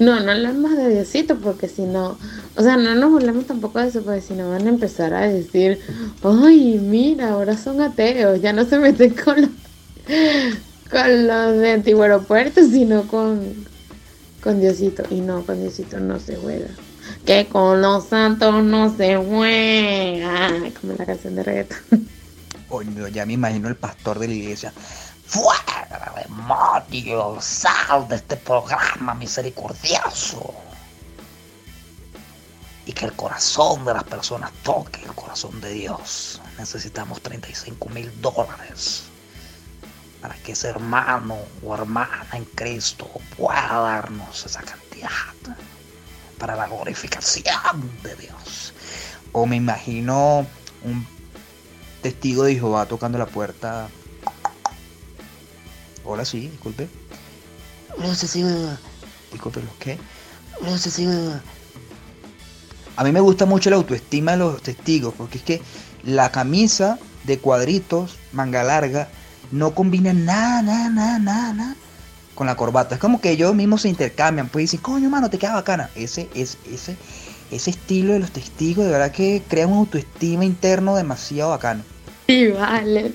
No, 0.00 0.18
no 0.18 0.32
hablamos 0.32 0.76
de 0.76 0.88
Diosito 0.88 1.36
porque 1.36 1.68
si 1.68 1.82
no, 1.82 2.18
o 2.56 2.62
sea, 2.62 2.76
no 2.76 2.96
nos 2.96 3.12
burlamos 3.12 3.46
tampoco 3.46 3.78
de 3.78 3.88
eso 3.88 4.02
porque 4.02 4.22
si 4.22 4.34
no 4.34 4.50
van 4.50 4.66
a 4.66 4.70
empezar 4.70 5.14
a 5.14 5.28
decir, 5.28 5.78
ay, 6.22 6.80
mira, 6.82 7.30
ahora 7.30 7.56
son 7.56 7.80
ateos, 7.80 8.40
ya 8.40 8.52
no 8.52 8.64
se 8.64 8.80
meten 8.80 9.14
con 9.14 9.40
los, 9.40 9.50
con 10.90 11.26
los 11.28 11.58
de 11.58 11.70
antiguo 11.70 12.02
aeropuerto, 12.02 12.60
sino 12.68 13.06
con, 13.06 13.54
con 14.44 14.60
Diosito. 14.60 15.02
Y 15.10 15.22
no, 15.22 15.44
con 15.44 15.58
Diosito 15.58 15.98
no 15.98 16.20
se 16.20 16.36
juega. 16.36 16.68
Que 17.24 17.46
con 17.46 17.80
los 17.80 18.04
santos 18.04 18.62
no 18.62 18.94
se 18.94 19.16
juega. 19.16 20.50
Como 20.80 20.92
la 20.92 21.06
canción 21.06 21.34
de 21.34 21.42
reggaetón. 21.42 21.78
Coño, 22.68 23.08
ya 23.08 23.24
me 23.24 23.32
imagino 23.32 23.68
el 23.68 23.76
pastor 23.76 24.18
de 24.18 24.28
la 24.28 24.34
iglesia. 24.34 24.72
¡Fuera, 25.26 26.12
demonio! 26.22 27.38
¡Sal 27.40 28.06
de 28.08 28.16
este 28.16 28.36
programa 28.36 29.14
misericordioso! 29.14 30.54
Y 32.86 32.92
que 32.92 33.06
el 33.06 33.12
corazón 33.14 33.84
de 33.86 33.94
las 33.94 34.04
personas 34.04 34.52
toque 34.62 35.02
el 35.04 35.14
corazón 35.14 35.58
de 35.62 35.72
Dios. 35.72 36.42
Necesitamos 36.58 37.22
35 37.22 37.88
mil 37.88 38.12
dólares 38.20 39.04
para 40.24 40.36
que 40.36 40.52
ese 40.52 40.68
hermano 40.68 41.36
o 41.62 41.74
hermana 41.74 42.26
en 42.32 42.46
Cristo 42.46 43.10
pueda 43.36 43.78
darnos 43.78 44.46
esa 44.46 44.62
cantidad 44.62 45.10
para 46.38 46.56
la 46.56 46.66
glorificación 46.66 47.90
de 48.02 48.16
Dios. 48.16 48.72
O 49.32 49.44
me 49.44 49.56
imagino 49.56 50.46
un 50.82 51.06
testigo 52.00 52.44
de 52.44 52.54
Jehová 52.54 52.86
tocando 52.86 53.18
la 53.18 53.26
puerta. 53.26 53.88
Hola, 56.04 56.24
sí, 56.24 56.48
disculpe. 56.48 56.88
Hola, 57.98 58.16
testigo 58.16 58.48
de 58.48 58.54
Jehová. 58.54 58.78
Disculpe, 59.30 59.60
¿los 59.60 59.74
qué? 59.74 59.98
Hola, 60.58 60.78
testigo 60.78 61.10
de 61.10 61.16
Jehová. 61.18 61.42
A 62.96 63.04
mí 63.04 63.12
me 63.12 63.20
gusta 63.20 63.44
mucho 63.44 63.68
la 63.68 63.76
autoestima 63.76 64.30
de 64.30 64.38
los 64.38 64.62
testigos, 64.62 65.12
porque 65.18 65.36
es 65.36 65.44
que 65.44 65.62
la 66.02 66.32
camisa 66.32 66.98
de 67.24 67.38
cuadritos, 67.40 68.16
manga 68.32 68.62
larga, 68.64 69.10
no 69.54 69.72
combina 69.72 70.12
nada, 70.12 70.62
nada, 70.62 71.18
nada, 71.20 71.52
nada, 71.52 71.76
con 72.34 72.48
la 72.48 72.56
corbata. 72.56 72.96
Es 72.96 73.00
como 73.00 73.20
que 73.20 73.30
ellos 73.30 73.54
mismos 73.54 73.82
se 73.82 73.88
intercambian, 73.88 74.48
pues 74.48 74.64
dicen, 74.64 74.80
coño, 74.80 75.08
mano, 75.08 75.30
te 75.30 75.38
queda 75.38 75.54
bacana. 75.54 75.90
Ese, 75.94 76.28
es, 76.34 76.58
ese, 76.70 76.96
ese 77.52 77.70
estilo 77.70 78.14
de 78.14 78.18
los 78.18 78.32
testigos, 78.32 78.84
de 78.84 78.90
verdad 78.90 79.12
que 79.12 79.42
crea 79.46 79.68
un 79.68 79.78
autoestima 79.78 80.44
interno 80.44 80.96
demasiado 80.96 81.50
bacano. 81.50 81.84
Sí, 82.26 82.48
vale. 82.48 83.12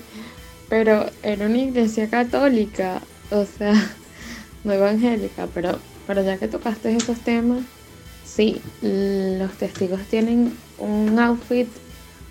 Pero 0.70 1.10
en 1.22 1.42
una 1.42 1.58
iglesia 1.58 2.08
católica, 2.08 3.02
o 3.30 3.44
sea, 3.44 3.74
no 4.64 4.72
evangélica, 4.72 5.46
pero, 5.52 5.78
pero 6.06 6.22
ya 6.22 6.38
que 6.38 6.48
tocaste 6.48 6.96
esos 6.96 7.18
temas, 7.20 7.60
sí, 8.24 8.62
los 8.80 9.52
testigos 9.58 10.00
tienen 10.08 10.56
un 10.78 11.18
outfit 11.18 11.68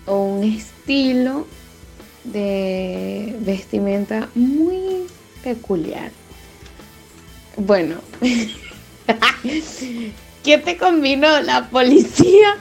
o 0.06 0.24
un 0.24 0.42
estilo 0.42 1.46
de 2.32 3.36
vestimenta 3.40 4.28
muy 4.34 5.06
peculiar. 5.42 6.10
Bueno, 7.56 7.96
¿qué 10.44 10.58
te 10.58 10.76
combinó 10.76 11.40
la 11.42 11.68
policía? 11.68 12.56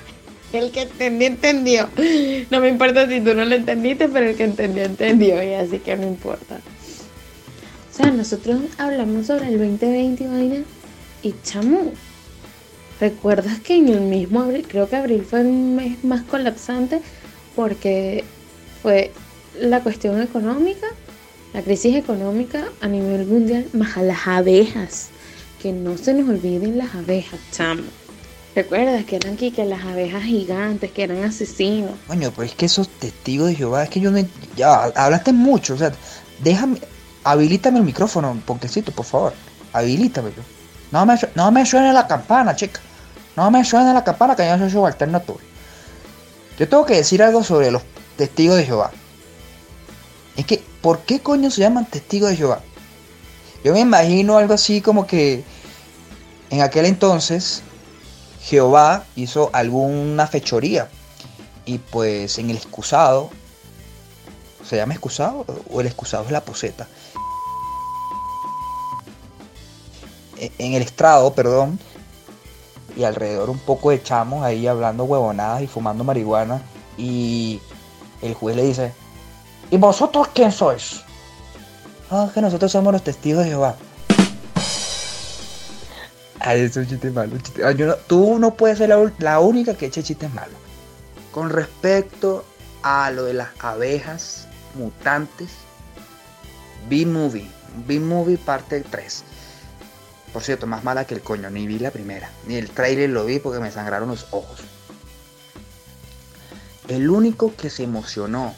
El 0.52 0.72
que 0.72 0.82
entendió, 0.82 1.28
entendió. 1.28 1.90
No 2.50 2.60
me 2.60 2.70
importa 2.70 3.08
si 3.08 3.22
tú 3.22 3.36
no 3.36 3.46
lo 3.46 3.56
entendiste, 3.56 4.08
pero 4.08 4.30
el 4.30 4.36
que 4.36 4.46
entendió, 4.46 4.84
entendió. 4.84 5.44
Y 5.44 5.54
así 5.54 5.80
que 5.80 5.96
no 5.96 6.08
importa. 6.08 6.56
O 6.56 7.96
sea, 7.96 8.12
nosotros 8.12 8.62
hablamos 8.78 9.28
sobre 9.28 9.50
el 9.50 9.60
2020 9.60 10.24
y 10.24 10.28
vaina. 10.28 10.64
Y 11.22 11.36
chamo, 11.44 11.92
¿recuerdas 13.00 13.60
que 13.60 13.76
en 13.76 13.90
el 13.90 14.02
mismo 14.02 14.42
abril, 14.42 14.66
creo 14.68 14.90
que 14.90 14.96
abril 14.96 15.24
fue 15.24 15.42
un 15.42 15.76
mes 15.76 16.04
más 16.04 16.24
colapsante 16.24 17.02
porque 17.56 18.24
fue 18.82 19.12
la 19.58 19.82
cuestión 19.82 20.22
económica, 20.22 20.88
la 21.54 21.62
crisis 21.62 21.96
económica 21.96 22.66
a 22.82 22.88
nivel 22.88 23.26
mundial, 23.26 23.68
más 23.74 23.98
a 23.98 24.02
las 24.02 24.28
abejas. 24.28 25.10
Que 25.62 25.74
no 25.74 25.98
se 25.98 26.14
nos 26.14 26.30
olviden 26.30 26.78
las 26.78 26.96
abejas, 26.96 27.40
chamo. 27.52 27.84
¿Recuerdas 28.56 29.06
que 29.06 29.18
eran 29.18 29.34
aquí 29.34 29.52
que 29.52 29.66
las 29.66 29.84
abejas 29.84 30.24
gigantes, 30.24 30.92
que 30.92 31.04
eran 31.04 31.24
asesinos? 31.24 31.92
Coño, 32.08 32.32
pero 32.32 32.44
es 32.44 32.56
que 32.56 32.66
esos 32.66 32.90
testigos 32.90 33.50
de 33.50 33.56
Jehová, 33.56 33.84
es 33.84 33.90
que 33.90 34.00
yo 34.00 34.12
no. 34.12 34.20
Ya, 34.56 34.86
hablaste 34.96 35.34
mucho, 35.34 35.76
o 35.76 35.78
sea, 35.78 35.92
déjame. 36.44 36.80
Habilítame 37.24 37.80
el 37.80 37.86
micrófono, 37.86 38.32
un 38.32 38.42
poquecito, 38.42 38.92
por 38.92 39.06
favor. 39.06 39.34
Habilítame. 39.74 40.32
No 40.92 41.06
me, 41.06 41.16
no 41.36 41.52
me 41.52 41.66
suene 41.66 41.94
la 41.94 42.08
campana, 42.08 42.56
chica. 42.56 42.80
No 43.36 43.52
me 43.52 43.64
suene 43.64 43.94
la 43.94 44.04
campana 44.04 44.36
que 44.36 44.48
yo 44.48 44.58
soy 44.58 44.70
subalterno 44.70 45.22
tuyo. 45.22 45.40
Yo 46.58 46.68
tengo 46.68 46.86
que 46.86 46.96
decir 46.96 47.22
algo 47.22 47.44
sobre 47.44 47.72
los 47.72 47.84
testigos 48.18 48.58
de 48.58 48.66
Jehová. 48.66 48.92
Es 50.40 50.46
que, 50.46 50.64
¿por 50.82 51.00
qué 51.00 51.20
coño 51.20 51.52
se 51.52 51.60
llaman 51.60 51.86
testigos 51.86 52.30
de 52.30 52.38
Jehová? 52.38 52.62
Yo 53.62 53.74
me 53.74 53.82
imagino 53.82 54.38
algo 54.38 54.54
así 54.54 54.80
como 54.80 55.06
que 55.06 55.44
en 56.50 56.62
aquel 56.62 56.86
entonces 56.86 57.62
Jehová 58.42 59.04
hizo 59.18 59.50
alguna 59.52 60.28
fechoría 60.28 60.88
y 61.66 61.80
pues 61.80 62.38
en 62.40 62.50
el 62.52 62.56
excusado, 62.56 63.32
¿se 64.66 64.78
llama 64.78 64.94
excusado 64.94 65.46
o 65.70 65.82
el 65.82 65.88
excusado 65.88 66.24
es 66.24 66.32
la 66.32 66.40
poseta? 66.40 66.88
E- 70.38 70.54
En 70.58 70.74
el 70.74 70.82
estrado, 70.82 71.34
perdón, 71.34 71.78
y 72.96 73.04
alrededor 73.04 73.50
un 73.50 73.60
poco 73.60 73.90
de 73.90 74.02
chamos 74.02 74.46
ahí 74.46 74.68
hablando 74.68 75.04
huevonadas 75.04 75.62
y 75.64 75.68
fumando 75.68 76.06
marihuana 76.06 76.62
y 76.98 77.60
el 78.22 78.34
juez 78.36 78.56
le 78.56 78.64
dice, 78.64 78.94
¿y 79.72 79.78
vosotros 79.78 80.28
quién 80.34 80.52
sois? 80.52 81.02
Ah, 82.12 82.30
que 82.34 82.42
nosotros 82.42 82.72
somos 82.72 82.92
los 82.94 83.04
testigos 83.04 83.44
de 83.44 83.52
Jehová. 83.52 83.76
Ay, 86.42 86.62
es 86.62 86.76
un 86.78 86.88
chiste 86.88 87.12
malo. 87.12 87.34
un 87.34 87.42
chiste- 87.42 87.64
ah, 87.64 87.74
no- 87.74 87.96
tú 87.96 88.40
no 88.40 88.54
puedes 88.56 88.78
ser 88.78 88.90
la, 88.90 89.12
la 89.20 89.40
única 89.40 89.74
que 89.76 89.88
eche 89.88 90.02
chistes 90.04 90.34
malos. 90.34 90.56
Con 91.32 91.50
respecto 91.50 92.46
a 92.82 93.12
lo 93.12 93.26
de 93.26 93.34
las 93.34 93.50
abejas 93.60 94.48
mutantes, 94.76 95.50
B-Movie, 96.90 97.50
B-Movie 97.86 98.38
parte 98.38 98.82
3. 98.82 99.24
Por 100.34 100.44
cierto, 100.44 100.66
más 100.66 100.84
mala 100.84 101.06
que 101.06 101.16
el 101.16 101.22
coño, 101.22 101.50
ni 101.50 101.68
vi 101.68 101.78
la 101.80 101.92
primera, 101.92 102.30
ni 102.48 102.56
el 102.56 102.70
trailer 102.70 103.10
lo 103.10 103.26
vi 103.26 103.40
porque 103.40 103.60
me 103.60 103.72
sangraron 103.72 104.10
los 104.10 104.28
ojos. 104.32 104.60
El 106.88 107.10
único 107.10 107.54
que 107.56 107.70
se 107.70 107.84
emocionó 107.84 108.56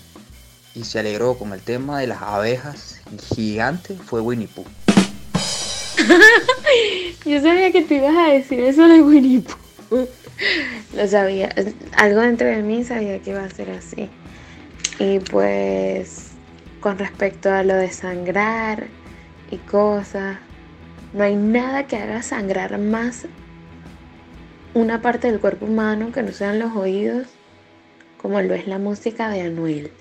y 0.75 0.83
se 0.83 0.99
alegró 0.99 1.37
con 1.37 1.53
el 1.53 1.61
tema 1.61 1.99
de 1.99 2.07
las 2.07 2.21
abejas 2.21 3.01
gigantes 3.33 3.97
fue 4.01 4.21
Winnie 4.21 4.47
Pooh. 4.47 4.65
Yo 7.25 7.41
sabía 7.41 7.71
que 7.71 7.81
te 7.83 7.95
ibas 7.95 8.15
a 8.15 8.31
decir 8.31 8.59
eso 8.61 8.87
de 8.87 9.01
Winnie 9.01 9.41
Pooh. 9.41 10.07
Lo 10.95 11.07
sabía. 11.07 11.49
Algo 11.97 12.21
dentro 12.21 12.47
de 12.47 12.61
mí 12.61 12.83
sabía 12.83 13.19
que 13.19 13.31
iba 13.31 13.43
a 13.43 13.49
ser 13.49 13.71
así. 13.71 14.09
Y 14.99 15.19
pues, 15.19 16.27
con 16.79 16.97
respecto 16.97 17.51
a 17.51 17.63
lo 17.63 17.75
de 17.75 17.91
sangrar 17.91 18.87
y 19.49 19.57
cosas, 19.57 20.37
no 21.13 21.23
hay 21.23 21.35
nada 21.35 21.87
que 21.87 21.97
haga 21.97 22.21
sangrar 22.21 22.77
más 22.77 23.25
una 24.73 25.01
parte 25.01 25.29
del 25.29 25.39
cuerpo 25.39 25.65
humano 25.65 26.11
que 26.11 26.23
no 26.23 26.31
sean 26.31 26.59
los 26.59 26.75
oídos, 26.75 27.27
como 28.21 28.41
lo 28.41 28.53
es 28.53 28.67
la 28.67 28.77
música 28.77 29.29
de 29.29 29.41
Anuel. 29.41 29.91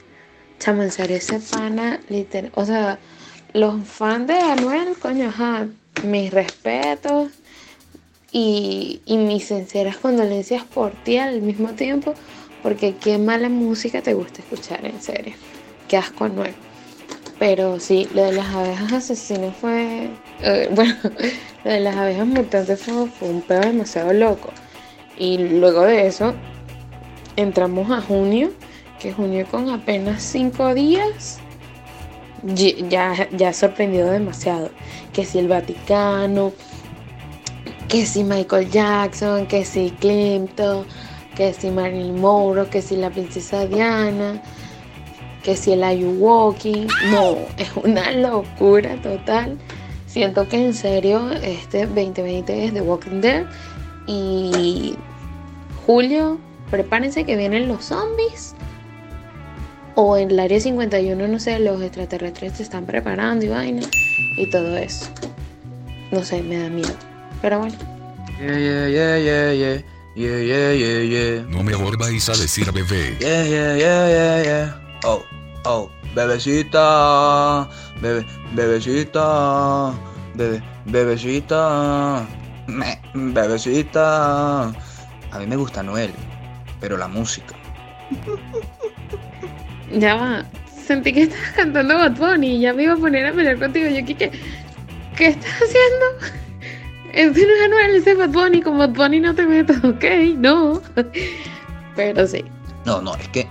Chamo, 0.61 0.83
en 0.83 0.91
ese 0.91 1.41
pana, 1.41 2.01
literal, 2.09 2.53
o 2.55 2.65
sea, 2.67 2.99
los 3.55 3.85
fans 3.89 4.29
de 4.29 4.35
Anuel, 4.39 4.97
coño, 5.01 5.29
ajá, 5.31 5.67
mis 6.05 6.33
respetos. 6.33 7.33
y, 8.33 9.03
y 9.07 9.17
mis 9.19 9.47
sinceras 9.47 9.97
condolencias 9.99 10.65
por 10.65 10.93
ti 10.93 11.19
al 11.19 11.43
mismo 11.43 11.71
tiempo, 11.71 12.15
porque 12.63 12.97
qué 12.97 13.19
mala 13.19 13.49
música 13.49 14.03
te 14.03 14.15
gusta 14.15 14.43
escuchar, 14.43 14.85
en 14.87 15.01
serio. 15.03 15.35
Qué 15.89 15.97
asco 15.97 16.29
nuevo. 16.29 16.55
Pero 17.39 17.81
sí, 17.81 18.09
lo 18.15 18.23
de 18.25 18.33
las 18.33 18.47
abejas 18.55 18.93
asesinas 18.93 19.57
fue. 19.57 20.11
eh, 20.43 20.69
bueno, 20.75 20.95
lo 21.65 21.71
de 21.73 21.81
las 21.81 21.97
abejas 21.97 22.27
mutantes 22.27 22.83
fue, 22.83 23.09
fue 23.09 23.29
un 23.31 23.43
pedo 23.43 23.61
demasiado 23.63 24.13
loco. 24.13 24.51
Y 25.19 25.39
luego 25.39 25.83
de 25.83 26.07
eso, 26.07 26.35
entramos 27.37 27.91
a 27.91 28.01
junio, 28.03 28.51
que 29.01 29.13
junio 29.13 29.47
con 29.51 29.71
apenas 29.71 30.23
cinco 30.23 30.75
días 30.75 31.41
ya, 32.45 33.29
ya 33.31 33.53
sorprendió 33.53 34.07
demasiado. 34.07 34.71
Que 35.13 35.25
si 35.25 35.39
el 35.39 35.49
Vaticano, 35.49 36.53
que 37.89 38.07
si 38.07 38.25
Michael 38.25 38.71
Jackson, 38.71 39.47
que 39.47 39.65
si 39.65 39.91
Clinton, 39.99 40.85
que 41.35 41.53
si 41.53 41.71
Marilyn 41.71 42.21
Monroe, 42.21 42.69
que 42.69 42.83
si 42.83 42.97
la 42.97 43.11
princesa 43.11 43.67
Diana, 43.67 44.41
que 45.43 45.57
si 45.57 45.73
el 45.73 45.83
Ayuwoki. 45.83 46.87
No, 47.11 47.37
es 47.57 47.71
una 47.83 48.13
locura 48.13 48.97
total. 49.03 49.59
Siento 50.07 50.49
que 50.49 50.65
en 50.65 50.75
serio 50.75 51.31
este 51.31 51.87
2020 51.87 52.65
es 52.65 52.75
The 52.75 52.81
Walking 52.81 53.21
Dead 53.21 53.47
y 54.09 54.97
julio, 55.87 56.39
prepárense 56.69 57.25
que 57.25 57.37
vienen 57.37 57.69
los 57.69 57.85
zombies. 57.85 58.57
O 59.95 60.17
en 60.17 60.31
el 60.31 60.41
área 60.41 60.61
51, 60.61 61.29
no 61.29 61.39
sé, 61.39 61.59
los 61.59 61.83
extraterrestres 61.83 62.55
se 62.55 62.63
están 62.63 62.87
preparando 62.87 63.45
y 63.45 63.49
vaina. 63.49 63.83
Y 64.37 64.49
todo 64.51 64.77
eso. 64.77 65.07
No 66.11 66.23
sé, 66.25 66.43
me 66.43 66.59
da 66.59 66.69
miedo. 66.69 66.95
Pero 67.43 67.59
bueno. 67.59 67.77
Yeah, 68.41 68.59
yeah, 68.59 68.89
yeah, 68.89 69.19
yeah, 69.19 69.53
yeah. 69.53 69.83
Yeah, 70.17 70.43
yeah, 70.43 70.73
yeah, 70.75 71.03
yeah. 71.03 71.43
No 71.49 71.63
me 71.63 71.75
volváis 71.75 72.29
a 72.29 72.33
decir 72.33 72.71
bebé. 72.73 73.17
Yeah, 73.21 73.47
yeah, 73.47 73.77
yeah, 73.77 74.09
yeah, 74.09 74.43
yeah. 74.43 74.99
Oh, 75.05 75.23
oh, 75.65 75.89
bebecita, 76.15 77.69
bebe, 78.03 78.27
bebecita, 78.53 79.95
bebe, 80.35 80.61
bebecita, 80.87 82.27
me, 82.67 83.01
bebecita. 83.15 84.65
A 85.31 85.39
mí 85.39 85.47
me 85.47 85.57
gusta 85.57 85.83
Noel, 85.83 86.13
pero 86.81 86.97
la 86.97 87.07
música. 87.07 87.55
Ya 89.93 90.15
va. 90.15 90.45
Sentí 90.87 91.13
que 91.13 91.23
estabas 91.23 91.51
cantando 91.53 91.95
Bad 91.95 92.17
Bunny 92.17 92.57
y 92.57 92.61
ya 92.61 92.73
me 92.73 92.85
iba 92.85 92.95
a 92.95 92.97
poner 92.97 93.27
a 93.27 93.33
pelear 93.33 93.59
contigo. 93.59 93.89
Yo, 93.89 94.05
¿qué, 94.05 94.31
qué, 95.17 95.27
estás 95.27 95.53
haciendo? 95.53 96.41
Ese 97.13 97.47
no 97.47 97.53
es 97.55 97.63
Anuel, 97.65 97.97
ese 97.97 98.13
es 98.13 98.19
Bad 98.19 98.31
Bunny. 98.31 98.63
Con 98.63 98.79
Bad 98.79 98.91
Bunny 98.91 99.21
no 99.21 99.35
te 99.35 99.47
metas, 99.47 99.83
ok, 99.85 100.05
no. 100.37 100.81
Pero 101.97 102.27
sí. 102.27 102.45
No, 102.87 103.03
no, 103.03 103.17
es 103.17 103.29
que 103.29 103.49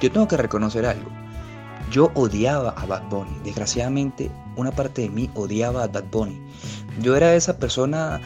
yo 0.00 0.10
tengo 0.10 0.26
que 0.26 0.38
reconocer 0.38 0.86
algo. 0.86 1.10
Yo 1.90 2.10
odiaba 2.14 2.70
a 2.70 2.86
Bad 2.86 3.08
Bunny. 3.10 3.38
Desgraciadamente, 3.44 4.30
una 4.56 4.70
parte 4.70 5.02
de 5.02 5.10
mí 5.10 5.30
odiaba 5.34 5.84
a 5.84 5.86
Bad 5.88 6.04
Bunny. 6.10 6.40
Yo 7.00 7.14
era 7.14 7.34
esa 7.34 7.58
persona 7.58 8.20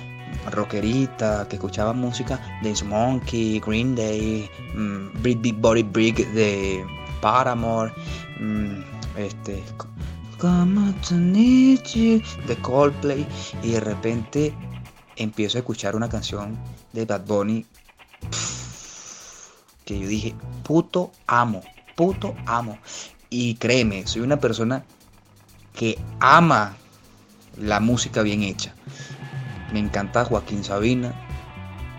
rockerita 0.51 1.47
que 1.49 1.57
escuchaba 1.57 1.93
música 1.93 2.41
de 2.63 2.75
Monkey, 2.85 3.61
Green 3.61 3.95
Day, 3.95 4.49
mm, 4.75 5.23
Big 5.23 5.39
Big 5.41 5.57
Body 5.57 5.83
Brick 5.83 6.27
de 6.33 6.85
Paramore, 7.23 7.95
mm, 8.39 8.83
este, 9.17 9.63
Come 10.39 10.93
to 11.09 11.15
need 11.15 11.83
you 11.95 12.21
de 12.49 12.57
Coldplay 12.57 13.25
y 13.63 13.71
de 13.71 13.81
repente 13.81 14.53
empiezo 15.15 15.57
a 15.57 15.61
escuchar 15.61 15.95
una 15.95 16.09
canción 16.09 16.59
de 16.93 17.07
Bad 17.07 17.25
Bunny 17.27 17.65
que 19.85 20.01
yo 20.01 20.09
dije, 20.09 20.35
puto 20.65 21.13
amo, 21.27 21.63
puto 21.97 22.35
amo. 22.47 22.79
Y 23.31 23.55
créeme, 23.55 24.07
soy 24.07 24.23
una 24.23 24.41
persona 24.41 24.85
que 25.75 25.99
ama 26.21 26.77
la 27.57 27.81
música 27.81 28.23
bien 28.23 28.43
hecha. 28.43 28.75
Me 29.73 29.79
encanta 29.79 30.25
Joaquín 30.25 30.65
Sabina. 30.65 31.15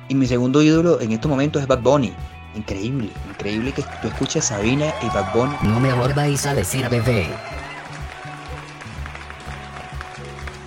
Y 0.10 0.16
mi 0.16 0.28
segundo 0.28 0.62
ídolo 0.62 1.00
en 1.02 1.14
estos 1.14 1.30
momentos 1.30 1.62
es 1.62 1.68
Bad 1.68 1.82
Bunny. 1.82 2.14
Increíble, 2.56 3.10
increíble 3.30 3.72
que 3.72 3.84
tú 4.02 4.08
escuches 4.10 4.46
Sabina 4.46 4.94
y 5.02 5.08
Bad 5.08 5.34
Bunny. 5.34 5.56
No 5.64 5.80
me 5.80 5.92
volváis 5.94 6.46
a 6.46 6.54
decir 6.54 6.88
bebé. 6.90 7.28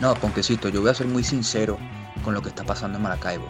No, 0.01 0.14
Ponquecito, 0.14 0.68
yo 0.68 0.81
voy 0.83 0.90
a 0.90 0.94
ser 0.94 1.07
muy 1.07 1.25
sincero 1.25 1.79
con 2.22 2.35
lo 2.35 2.42
que 2.42 2.49
está 2.49 2.64
pasando 2.64 2.99
en 2.99 3.03
Maracaibo. 3.03 3.46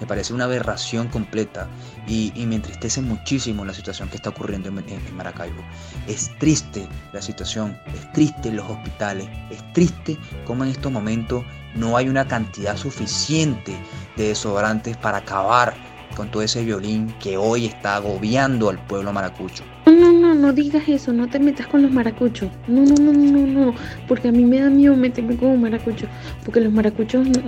Me 0.00 0.06
parece 0.06 0.32
una 0.32 0.44
aberración 0.44 1.08
completa 1.08 1.68
y, 2.06 2.32
y 2.34 2.46
me 2.46 2.54
entristece 2.54 3.02
muchísimo 3.02 3.64
la 3.66 3.74
situación 3.74 4.08
que 4.08 4.16
está 4.16 4.30
ocurriendo 4.30 4.68
en, 4.70 4.78
en- 4.78 5.06
en 5.06 5.16
Maracaibo. 5.16 5.62
Es 6.06 6.30
triste 6.38 6.88
la 7.12 7.20
situación, 7.20 7.78
es 7.94 8.10
triste 8.12 8.50
los 8.50 8.70
hospitales, 8.70 9.28
es 9.50 9.60
triste 9.74 10.16
como 10.46 10.64
en 10.64 10.70
estos 10.70 10.90
momentos 10.90 11.44
no 11.74 11.96
hay 11.98 12.08
una 12.08 12.26
cantidad 12.26 12.76
suficiente 12.78 13.76
de 14.16 14.28
desodorantes 14.28 14.96
para 14.96 15.18
acabar 15.18 15.74
con 16.16 16.30
todo 16.30 16.42
ese 16.42 16.64
violín 16.64 17.12
que 17.20 17.36
hoy 17.36 17.66
está 17.66 17.96
agobiando 17.96 18.68
al 18.68 18.78
pueblo 18.86 19.12
maracucho. 19.12 19.64
No, 19.86 19.92
no, 19.92 20.12
no, 20.12 20.34
no 20.34 20.52
digas 20.52 20.88
eso, 20.88 21.12
no 21.12 21.28
te 21.28 21.38
metas 21.38 21.66
con 21.66 21.82
los 21.82 21.90
maracuchos. 21.90 22.48
No, 22.66 22.82
no, 22.82 22.94
no, 22.94 23.12
no, 23.12 23.46
no, 23.46 23.74
porque 24.08 24.28
a 24.28 24.32
mí 24.32 24.44
me 24.44 24.60
da 24.60 24.70
miedo 24.70 24.96
meterme 24.96 25.36
con 25.36 25.50
un 25.50 25.62
maracucho, 25.62 26.06
porque 26.44 26.60
los 26.60 26.72
maracuchos 26.72 27.26
no, 27.28 27.42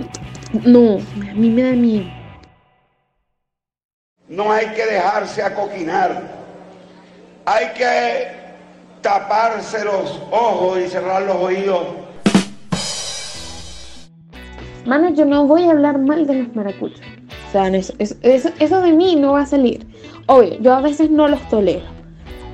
no, 0.65 0.97
a 1.29 1.33
mí 1.33 1.49
me 1.49 1.63
da 1.63 1.71
miedo. 1.73 2.05
No 4.27 4.51
hay 4.51 4.67
que 4.67 4.85
dejarse 4.85 5.43
acoquinar. 5.43 6.43
Hay 7.45 7.73
que 7.73 8.27
taparse 9.01 9.83
los 9.83 10.21
ojos 10.31 10.79
y 10.79 10.87
cerrar 10.87 11.23
los 11.23 11.35
oídos. 11.35 11.85
Mano, 14.85 15.13
yo 15.13 15.25
no 15.25 15.45
voy 15.45 15.63
a 15.63 15.71
hablar 15.71 15.99
mal 15.99 16.25
de 16.25 16.33
los 16.33 16.55
maracuchos. 16.55 17.01
Eso 17.53 18.81
de 18.81 18.91
mí 18.93 19.15
no 19.15 19.33
va 19.33 19.41
a 19.41 19.45
salir. 19.45 19.85
Obvio, 20.25 20.59
yo 20.59 20.73
a 20.73 20.81
veces 20.81 21.09
no 21.09 21.27
los 21.27 21.47
tolero, 21.49 21.85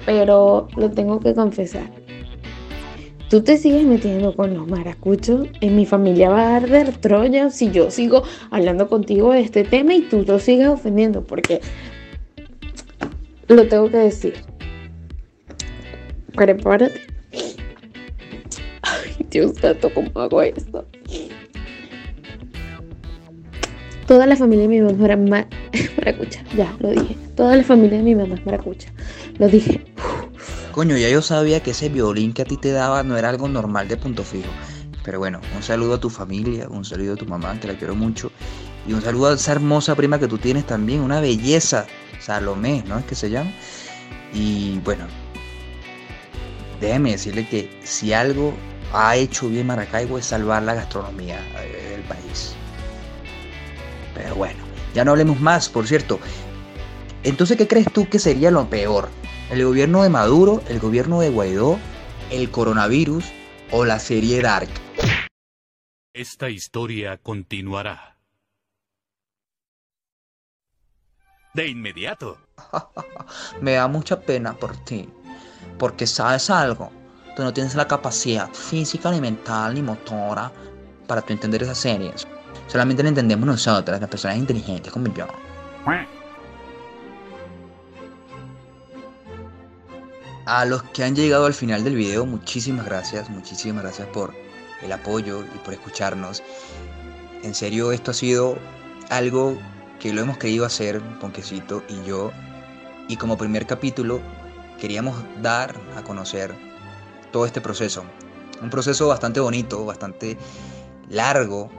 pero 0.05 0.67
lo 0.75 0.91
tengo 0.91 1.19
que 1.19 1.33
confesar. 1.33 1.89
Tú 3.29 3.43
te 3.43 3.57
sigues 3.57 3.85
metiendo 3.85 4.35
con 4.35 4.55
los 4.55 4.67
maracuchos, 4.67 5.47
en 5.61 5.75
mi 5.75 5.85
familia 5.85 6.29
va 6.31 6.47
a 6.47 6.55
arder 6.55 6.97
Troya 6.97 7.51
si 7.51 7.69
yo 7.69 7.91
sigo 7.91 8.23
hablando 8.49 8.89
contigo 8.89 9.33
de 9.33 9.41
este 9.41 9.63
tema 9.63 9.93
y 9.93 10.01
tú 10.01 10.25
lo 10.27 10.39
sigues 10.39 10.67
ofendiendo, 10.67 11.23
porque 11.23 11.61
lo 13.47 13.67
tengo 13.67 13.87
que 13.91 13.97
decir. 13.97 14.33
Prepárate. 16.33 17.01
Ay, 18.81 19.27
Dios 19.29 19.57
santo, 19.57 19.91
¿cómo 19.93 20.09
hago 20.15 20.41
esto? 20.41 20.87
Toda 24.09 24.25
la 24.25 24.35
familia 24.35 24.63
de 24.67 24.69
mi 24.69 24.81
mamá 24.81 25.05
era 25.05 25.15
ma- 25.17 25.47
maracucha, 25.97 26.41
ya 26.57 26.75
lo 26.79 26.89
dije. 26.89 27.15
Toda 27.35 27.55
la 27.55 27.63
familia 27.63 27.99
de 27.99 28.03
mi 28.03 28.15
mamá 28.15 28.33
es 28.33 28.43
maracucha, 28.45 28.89
lo 29.37 29.47
dije. 29.47 29.85
Coño, 30.71 30.97
ya 30.97 31.09
yo 31.09 31.21
sabía 31.21 31.61
que 31.61 31.71
ese 31.71 31.89
violín 31.89 32.33
que 32.33 32.41
a 32.41 32.45
ti 32.45 32.57
te 32.57 32.71
daba 32.71 33.03
no 33.03 33.17
era 33.17 33.29
algo 33.29 33.47
normal 33.47 33.87
de 33.87 33.97
punto 33.97 34.23
fijo. 34.23 34.49
Pero 35.03 35.19
bueno, 35.19 35.39
un 35.55 35.61
saludo 35.61 35.93
a 35.93 35.99
tu 35.99 36.09
familia, 36.09 36.67
un 36.69 36.83
saludo 36.85 37.13
a 37.13 37.17
tu 37.17 37.25
mamá, 37.27 37.59
que 37.59 37.67
la 37.67 37.75
quiero 37.75 37.93
mucho. 37.95 38.31
Y 38.87 38.93
un 38.93 39.01
saludo 39.03 39.27
a 39.29 39.33
esa 39.35 39.51
hermosa 39.51 39.93
prima 39.95 40.17
que 40.19 40.27
tú 40.27 40.39
tienes 40.39 40.65
también, 40.65 41.01
una 41.01 41.21
belleza, 41.21 41.85
Salomé, 42.19 42.83
¿no 42.87 42.97
es 42.97 43.05
que 43.05 43.13
se 43.13 43.29
llama? 43.29 43.51
Y 44.33 44.79
bueno, 44.79 45.05
déjeme 46.81 47.11
decirle 47.11 47.47
que 47.47 47.69
si 47.83 48.11
algo 48.13 48.53
ha 48.91 49.15
hecho 49.15 49.49
bien 49.49 49.67
Maracaibo 49.67 50.17
es 50.17 50.25
salvar 50.25 50.63
la 50.63 50.73
gastronomía 50.73 51.39
eh, 51.63 51.89
del 51.91 52.01
país. 52.01 52.55
Pero 54.21 54.35
bueno, 54.35 54.59
ya 54.93 55.05
no 55.05 55.11
hablemos 55.11 55.39
más, 55.39 55.69
por 55.69 55.87
cierto. 55.87 56.19
Entonces, 57.23 57.55
¿qué 57.55 57.69
crees 57.69 57.87
tú 57.91 58.09
que 58.09 58.19
sería 58.19 58.51
lo 58.51 58.69
peor? 58.69 59.07
¿El 59.49 59.63
gobierno 59.63 60.03
de 60.03 60.09
Maduro, 60.09 60.61
el 60.67 60.79
gobierno 60.79 61.21
de 61.21 61.29
Guaidó, 61.29 61.79
el 62.29 62.51
coronavirus 62.51 63.23
o 63.71 63.85
la 63.85 63.97
serie 63.97 64.41
Dark? 64.41 64.67
Esta 66.13 66.49
historia 66.49 67.17
continuará. 67.17 68.17
De 71.53 71.67
inmediato. 71.69 72.37
Me 73.61 73.73
da 73.73 73.87
mucha 73.87 74.19
pena 74.19 74.53
por 74.53 74.75
ti, 74.83 75.07
porque 75.77 76.05
sabes 76.05 76.49
algo, 76.49 76.91
tú 77.37 77.43
no 77.43 77.53
tienes 77.53 77.73
la 77.73 77.87
capacidad 77.87 78.49
física, 78.53 79.11
ni 79.11 79.21
mental, 79.21 79.75
ni 79.75 79.81
motora 79.81 80.51
para 81.07 81.21
tú 81.21 81.31
entender 81.31 81.63
esas 81.63 81.77
series. 81.77 82.27
Solamente 82.69 83.01
la 83.01 83.09
entendemos 83.09 83.47
nosotras, 83.47 83.99
las 83.99 84.09
personas 84.09 84.37
inteligentes 84.37 84.93
como 84.93 85.11
yo. 85.13 85.25
A 90.45 90.65
los 90.65 90.83
que 90.83 91.03
han 91.03 91.15
llegado 91.15 91.45
al 91.45 91.53
final 91.53 91.83
del 91.83 91.95
video, 91.95 92.25
muchísimas 92.25 92.85
gracias, 92.85 93.29
muchísimas 93.29 93.83
gracias 93.83 94.07
por 94.09 94.33
el 94.83 94.91
apoyo 94.91 95.43
y 95.43 95.57
por 95.59 95.73
escucharnos. 95.73 96.43
En 97.43 97.53
serio, 97.53 97.91
esto 97.91 98.11
ha 98.11 98.13
sido 98.13 98.57
algo 99.09 99.57
que 99.99 100.13
lo 100.13 100.21
hemos 100.21 100.37
querido 100.37 100.65
hacer, 100.65 101.01
Ponquecito 101.19 101.83
y 101.89 102.03
yo, 102.07 102.31
y 103.07 103.17
como 103.17 103.37
primer 103.37 103.65
capítulo 103.65 104.21
queríamos 104.79 105.15
dar 105.41 105.75
a 105.95 106.03
conocer 106.03 106.53
todo 107.31 107.45
este 107.45 107.61
proceso. 107.61 108.03
Un 108.61 108.69
proceso 108.69 109.07
bastante 109.07 109.39
bonito, 109.39 109.85
bastante 109.85 110.37
largo 111.09 111.69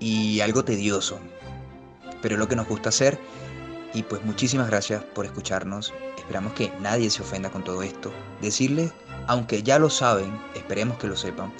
y 0.00 0.40
algo 0.40 0.64
tedioso, 0.64 1.18
pero 2.22 2.34
es 2.34 2.38
lo 2.38 2.48
que 2.48 2.56
nos 2.56 2.68
gusta 2.68 2.88
hacer 2.88 3.18
y 3.94 4.02
pues 4.02 4.24
muchísimas 4.24 4.68
gracias 4.68 5.02
por 5.02 5.24
escucharnos. 5.24 5.92
Esperamos 6.16 6.52
que 6.52 6.72
nadie 6.80 7.10
se 7.10 7.22
ofenda 7.22 7.50
con 7.50 7.64
todo 7.64 7.82
esto. 7.82 8.12
Decirles, 8.40 8.92
aunque 9.26 9.62
ya 9.62 9.78
lo 9.78 9.90
saben, 9.90 10.38
esperemos 10.54 10.98
que 10.98 11.06
lo 11.06 11.16
sepan, 11.16 11.52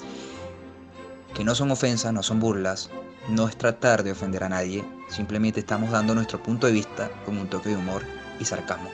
que 1.33 1.43
no 1.43 1.55
son 1.55 1.71
ofensas, 1.71 2.13
no 2.13 2.23
son 2.23 2.39
burlas, 2.39 2.89
no 3.29 3.47
es 3.47 3.57
tratar 3.57 4.03
de 4.03 4.11
ofender 4.11 4.43
a 4.43 4.49
nadie, 4.49 4.83
simplemente 5.09 5.59
estamos 5.59 5.91
dando 5.91 6.15
nuestro 6.15 6.41
punto 6.41 6.67
de 6.67 6.73
vista 6.73 7.11
con 7.25 7.37
un 7.37 7.49
toque 7.49 7.69
de 7.69 7.77
humor 7.77 8.03
y 8.39 8.45
sarcasmo. 8.45 8.89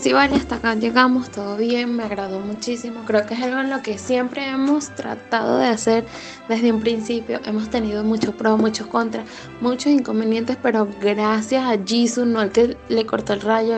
Sí, 0.00 0.14
vale, 0.14 0.36
hasta 0.36 0.54
acá 0.56 0.74
llegamos, 0.76 1.30
todo 1.30 1.58
bien, 1.58 1.94
me 1.94 2.04
agradó 2.04 2.40
muchísimo. 2.40 3.02
Creo 3.06 3.26
que 3.26 3.34
es 3.34 3.42
algo 3.42 3.60
en 3.60 3.68
lo 3.68 3.82
que 3.82 3.98
siempre 3.98 4.48
hemos 4.48 4.88
tratado 4.94 5.58
de 5.58 5.66
hacer 5.66 6.06
desde 6.48 6.72
un 6.72 6.80
principio. 6.80 7.38
Hemos 7.44 7.68
tenido 7.68 8.02
muchos 8.02 8.34
pros, 8.34 8.58
muchos 8.58 8.86
contras, 8.86 9.26
muchos 9.60 9.92
inconvenientes, 9.92 10.56
pero 10.62 10.88
gracias 11.02 11.64
a 11.66 11.76
Jisoo, 11.84 12.24
no 12.24 12.40
el 12.40 12.50
que 12.50 12.78
le 12.88 13.04
cortó 13.04 13.34
el 13.34 13.42
rayo 13.42 13.76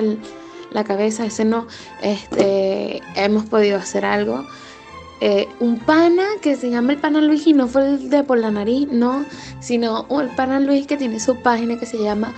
la 0.70 0.84
cabeza, 0.84 1.26
ese 1.26 1.44
no, 1.44 1.66
este, 2.02 3.02
hemos 3.16 3.46
podido 3.46 3.76
hacer 3.78 4.04
algo. 4.04 4.46
Eh, 5.20 5.48
un 5.58 5.80
pana 5.80 6.24
que 6.40 6.54
se 6.54 6.70
llama 6.70 6.92
el 6.92 6.98
pana 6.98 7.20
Luis 7.20 7.48
y 7.48 7.52
no 7.52 7.66
fue 7.66 7.88
el 7.88 8.10
de 8.10 8.22
por 8.22 8.38
la 8.38 8.52
nariz, 8.52 8.86
no, 8.88 9.24
sino 9.58 10.06
el 10.20 10.28
pana 10.36 10.60
Luis 10.60 10.86
que 10.86 10.96
tiene 10.96 11.18
su 11.18 11.42
página 11.42 11.78
que 11.78 11.86
se 11.86 11.98
llama 11.98 12.32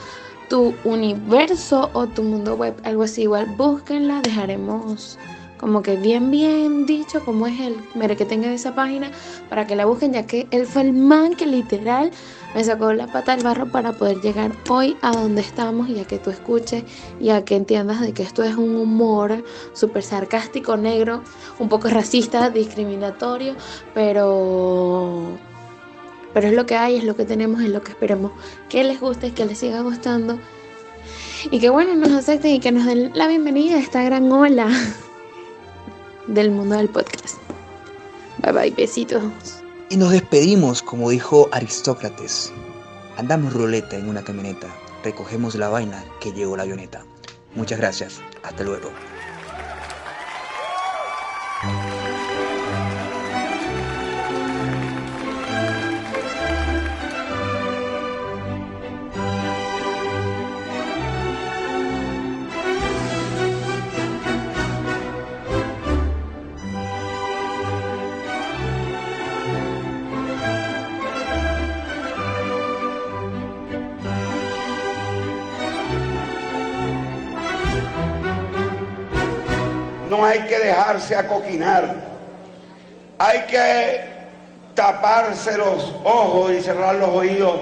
tu 0.49 0.75
universo 0.85 1.91
o 1.93 2.07
tu 2.07 2.23
mundo 2.23 2.55
web, 2.55 2.75
algo 2.85 3.05
así. 3.05 3.23
Igual 3.23 3.47
búsquenla, 3.57 4.21
dejaremos 4.23 5.19
como 5.65 5.83
que 5.83 5.97
bien, 5.97 6.31
bien 6.31 6.85
dicho 6.85 7.25
cómo 7.25 7.47
es 7.47 7.59
el 7.59 7.77
mere 7.95 8.17
que 8.17 8.27
tenga 8.27 8.53
esa 8.53 8.75
página 8.75 9.11
para 9.49 9.67
que 9.67 9.77
la 9.77 9.87
busquen, 9.87 10.13
ya 10.13 10.27
que 10.27 10.47
él 10.51 10.67
fue 10.67 10.83
el 10.83 10.93
man 10.93 11.35
que 11.37 11.47
literal 11.47 12.11
me 12.55 12.63
sacó 12.63 12.93
la 12.93 13.07
pata 13.07 13.35
del 13.35 13.45
barro 13.45 13.67
para 13.71 13.93
poder 13.93 14.21
llegar 14.21 14.53
hoy 14.69 14.97
a 15.01 15.13
donde 15.13 15.41
estamos 15.41 15.89
y 15.89 15.99
a 16.01 16.05
que 16.05 16.19
tú 16.19 16.29
escuches 16.29 16.85
y 17.19 17.31
a 17.31 17.47
que 17.47 17.57
entiendas 17.57 18.03
de 18.03 18.13
que 18.13 18.23
esto 18.23 18.43
es 18.43 18.57
un 18.57 18.77
humor 18.77 19.43
súper 19.73 20.03
sarcástico, 20.03 20.77
negro, 20.77 21.23
un 21.59 21.71
poco 21.71 21.89
racista, 21.89 22.51
discriminatorio, 22.51 23.57
pero 23.95 25.39
pero 26.35 26.49
es 26.49 26.55
lo 26.55 26.67
que 26.67 26.77
hay, 26.77 26.97
es 26.97 27.05
lo 27.05 27.17
que 27.17 27.25
tenemos, 27.25 27.63
es 27.63 27.71
lo 27.71 27.83
que 27.83 27.93
esperamos 27.93 28.33
que 28.69 28.83
les 28.85 29.01
guste, 29.01 29.33
que 29.33 29.47
les 29.47 29.59
siga 29.59 29.81
gustando. 29.81 30.39
Y 31.51 31.61
que 31.61 31.71
bueno, 31.71 31.95
nos 31.95 32.11
acepten 32.11 32.51
y 32.51 32.61
que 32.61 32.73
nos 32.73 32.85
den 32.87 33.13
la 33.15 33.29
bienvenida 33.29 33.77
a 33.77 33.79
esta 33.79 34.03
gran 34.03 34.31
ola 34.31 34.69
del 36.27 36.51
mundo 36.51 36.77
del 36.77 36.89
podcast. 36.89 37.37
Bye 38.39 38.53
bye, 38.53 38.71
besitos. 38.71 39.23
Y 39.91 39.97
nos 39.97 40.11
despedimos, 40.11 40.83
como 40.83 41.11
dijo 41.11 41.49
Aristócrates. 41.53 42.53
Andamos 43.17 43.53
ruleta 43.53 43.97
en 43.97 44.09
una 44.09 44.25
camioneta, 44.25 44.67
recogemos 45.05 45.55
la 45.55 45.69
vaina 45.69 46.05
que 46.21 46.33
llegó 46.33 46.57
la 46.57 46.65
avioneta. 46.65 47.05
Muchas 47.55 47.79
gracias, 47.79 48.21
hasta 48.43 48.65
luego. 48.65 48.91
Hay 80.35 80.49
que 80.49 80.59
dejarse 80.59 81.15
acoquinar. 81.15 81.95
Hay 83.19 83.43
que 83.43 84.01
taparse 84.75 85.57
los 85.57 85.95
ojos 86.03 86.53
y 86.53 86.61
cerrar 86.61 86.97
los 86.97 87.11
oídos 87.11 87.61